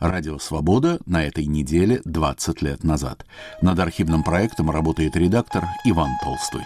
[0.00, 3.26] Радио «Свобода» на этой неделе 20 лет назад.
[3.62, 6.62] Над архивным проектом работает редактор Иван Толстой.